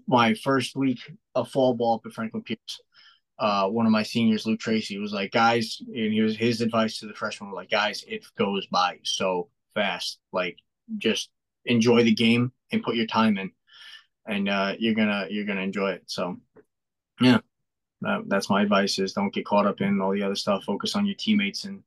my 0.08 0.34
first 0.34 0.76
week 0.76 1.00
of 1.34 1.50
fall 1.50 1.74
ball 1.74 1.96
up 1.96 2.06
at 2.06 2.14
Franklin 2.14 2.44
Pierce, 2.44 2.82
uh, 3.38 3.68
one 3.68 3.86
of 3.86 3.92
my 3.92 4.04
seniors, 4.04 4.46
Luke 4.46 4.60
Tracy, 4.60 4.98
was 4.98 5.12
like, 5.12 5.32
guys, 5.32 5.82
and 5.88 6.14
he 6.14 6.22
was 6.22 6.38
his 6.38 6.62
advice 6.62 7.00
to 7.00 7.08
the 7.08 7.14
freshmen 7.14 7.50
were 7.50 7.56
like, 7.56 7.70
guys, 7.70 8.04
it 8.08 8.26
goes 8.38 8.66
by 8.68 9.00
so 9.04 9.50
fast. 9.74 10.20
Like, 10.32 10.58
just 10.98 11.30
enjoy 11.66 12.04
the 12.04 12.14
game 12.14 12.52
and 12.72 12.84
put 12.84 12.96
your 12.96 13.08
time 13.08 13.38
in, 13.38 13.52
and 14.26 14.48
uh, 14.48 14.76
you're 14.80 14.94
gonna 14.94 15.28
you're 15.30 15.46
gonna 15.46 15.62
enjoy 15.62 15.92
it. 15.92 16.04
So, 16.06 16.38
yeah, 17.20 17.40
that, 18.02 18.24
that's 18.28 18.50
my 18.50 18.62
advice: 18.62 19.00
is 19.00 19.14
don't 19.14 19.34
get 19.34 19.46
caught 19.46 19.68
up 19.68 19.82
in 19.82 20.00
all 20.00 20.14
the 20.14 20.24
other 20.24 20.36
stuff. 20.36 20.64
Focus 20.64 20.96
on 20.96 21.06
your 21.06 21.16
teammates 21.16 21.66
and 21.66 21.84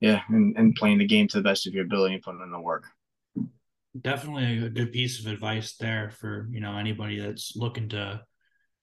yeah, 0.00 0.22
and, 0.28 0.56
and 0.56 0.76
playing 0.76 0.98
the 0.98 1.06
game 1.06 1.26
to 1.28 1.38
the 1.38 1.42
best 1.42 1.66
of 1.66 1.74
your 1.74 1.84
ability 1.84 2.14
and 2.14 2.22
putting 2.22 2.42
in 2.42 2.52
the 2.52 2.60
work 2.60 2.84
definitely 4.02 4.64
a 4.64 4.68
good 4.68 4.92
piece 4.92 5.20
of 5.20 5.30
advice 5.30 5.76
there 5.76 6.10
for 6.10 6.48
you 6.50 6.60
know 6.60 6.76
anybody 6.76 7.18
that's 7.18 7.56
looking 7.56 7.88
to 7.88 8.20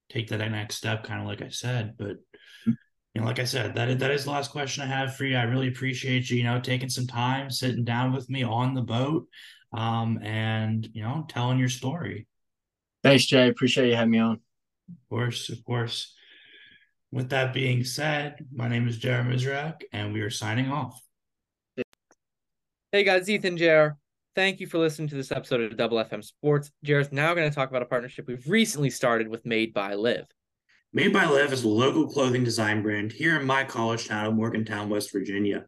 take 0.10 0.28
that 0.30 0.52
next 0.52 0.76
step 0.76 1.04
kind 1.04 1.22
of 1.22 1.28
like 1.28 1.42
i 1.42 1.50
said 1.50 1.96
but 1.98 2.18
mm-hmm. 2.18 2.72
you 3.14 3.22
know 3.22 3.28
like 3.28 3.40
i 3.40 3.44
said 3.44 3.76
that 3.76 3.90
is, 3.90 3.98
that 3.98 4.12
is 4.12 4.26
the 4.26 4.32
last 4.32 4.52
question 4.52 4.84
i 4.84 4.88
have 4.88 5.16
for 5.16 5.26
you. 5.26 5.36
I 5.36 5.44
really 5.44 5.68
appreciate 5.68 6.30
you 6.30 6.38
you 6.38 6.44
know 6.44 6.60
taking 6.60 6.90
some 6.90 7.08
time 7.08 7.50
sitting 7.50 7.84
down 7.84 8.14
with 8.14 8.30
me 8.30 8.44
on 8.44 8.74
the 8.74 8.82
boat 8.82 9.28
um 9.74 10.20
and 10.22 10.88
you 10.94 11.04
know 11.04 11.26
telling 11.28 11.60
your 11.60 11.70
story. 11.70 12.28
Thanks 13.04 13.26
jay. 13.26 13.50
Appreciate 13.50 13.90
you 13.90 13.96
having 13.96 14.12
me 14.12 14.20
on. 14.20 14.34
Of 14.34 15.10
course 15.10 15.50
of 15.50 15.64
course. 15.64 16.14
With 17.12 17.30
that 17.30 17.54
being 17.54 17.84
said 17.84 18.46
my 18.54 18.68
name 18.68 18.88
is 18.88 18.98
jared 18.98 19.28
mizrak 19.28 19.82
and 19.92 20.14
we 20.14 20.22
are 20.22 20.30
signing 20.30 20.72
off. 20.72 21.02
Hey 22.92 23.04
guys. 23.04 23.30
Ethan 23.30 23.58
Jared. 23.58 23.96
Thank 24.36 24.60
you 24.60 24.68
for 24.68 24.80
listening 24.80 25.08
to 25.10 25.16
this 25.16 25.32
episode 25.32 25.62
of 25.62 25.78
Double 25.78 25.96
FM 26.04 26.22
Sports. 26.22 26.70
Jared's 26.84 27.14
now 27.14 27.34
going 27.34 27.50
to 27.50 27.56
talk 27.56 27.70
about 27.70 27.84
a 27.84 27.86
partnership 27.86 28.28
we've 28.28 28.46
recently 28.50 28.90
started 28.90 29.30
with 29.30 29.46
Made 29.46 29.74
by 29.74 29.94
Live. 29.94 30.26
Made 30.92 31.14
by 31.14 31.24
Live 31.24 31.54
is 31.54 31.64
a 31.64 31.70
local 31.70 32.10
clothing 32.10 32.44
design 32.44 32.82
brand 32.82 33.14
here 33.14 33.40
in 33.40 33.48
my 33.48 33.64
college 33.64 34.10
town 34.10 34.26
of 34.26 34.34
Morgantown, 34.34 34.90
West 34.90 35.14
Virginia. 35.14 35.68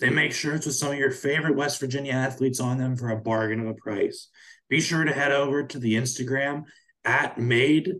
They 0.00 0.10
make 0.10 0.32
shirts 0.32 0.66
with 0.66 0.74
some 0.74 0.90
of 0.90 0.98
your 0.98 1.12
favorite 1.12 1.54
West 1.54 1.78
Virginia 1.78 2.12
athletes 2.12 2.58
on 2.58 2.76
them 2.76 2.96
for 2.96 3.10
a 3.10 3.20
bargain 3.20 3.60
of 3.60 3.68
a 3.68 3.74
price. 3.74 4.30
Be 4.68 4.80
sure 4.80 5.04
to 5.04 5.12
head 5.12 5.30
over 5.30 5.62
to 5.62 5.78
the 5.78 5.94
Instagram 5.94 6.64
at 7.04 7.38
made.by.live 7.38 7.98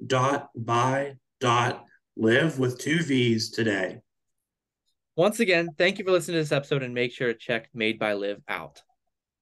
with 2.59 2.79
two 2.81 3.03
V's 3.05 3.51
today. 3.51 4.01
Once 5.15 5.39
again, 5.39 5.69
thank 5.79 5.99
you 5.99 6.05
for 6.05 6.11
listening 6.11 6.35
to 6.35 6.43
this 6.43 6.51
episode 6.51 6.83
and 6.83 6.93
make 6.93 7.13
sure 7.13 7.33
to 7.33 7.39
check 7.39 7.69
Made 7.73 8.01
by 8.01 8.15
Live 8.15 8.41
out. 8.49 8.83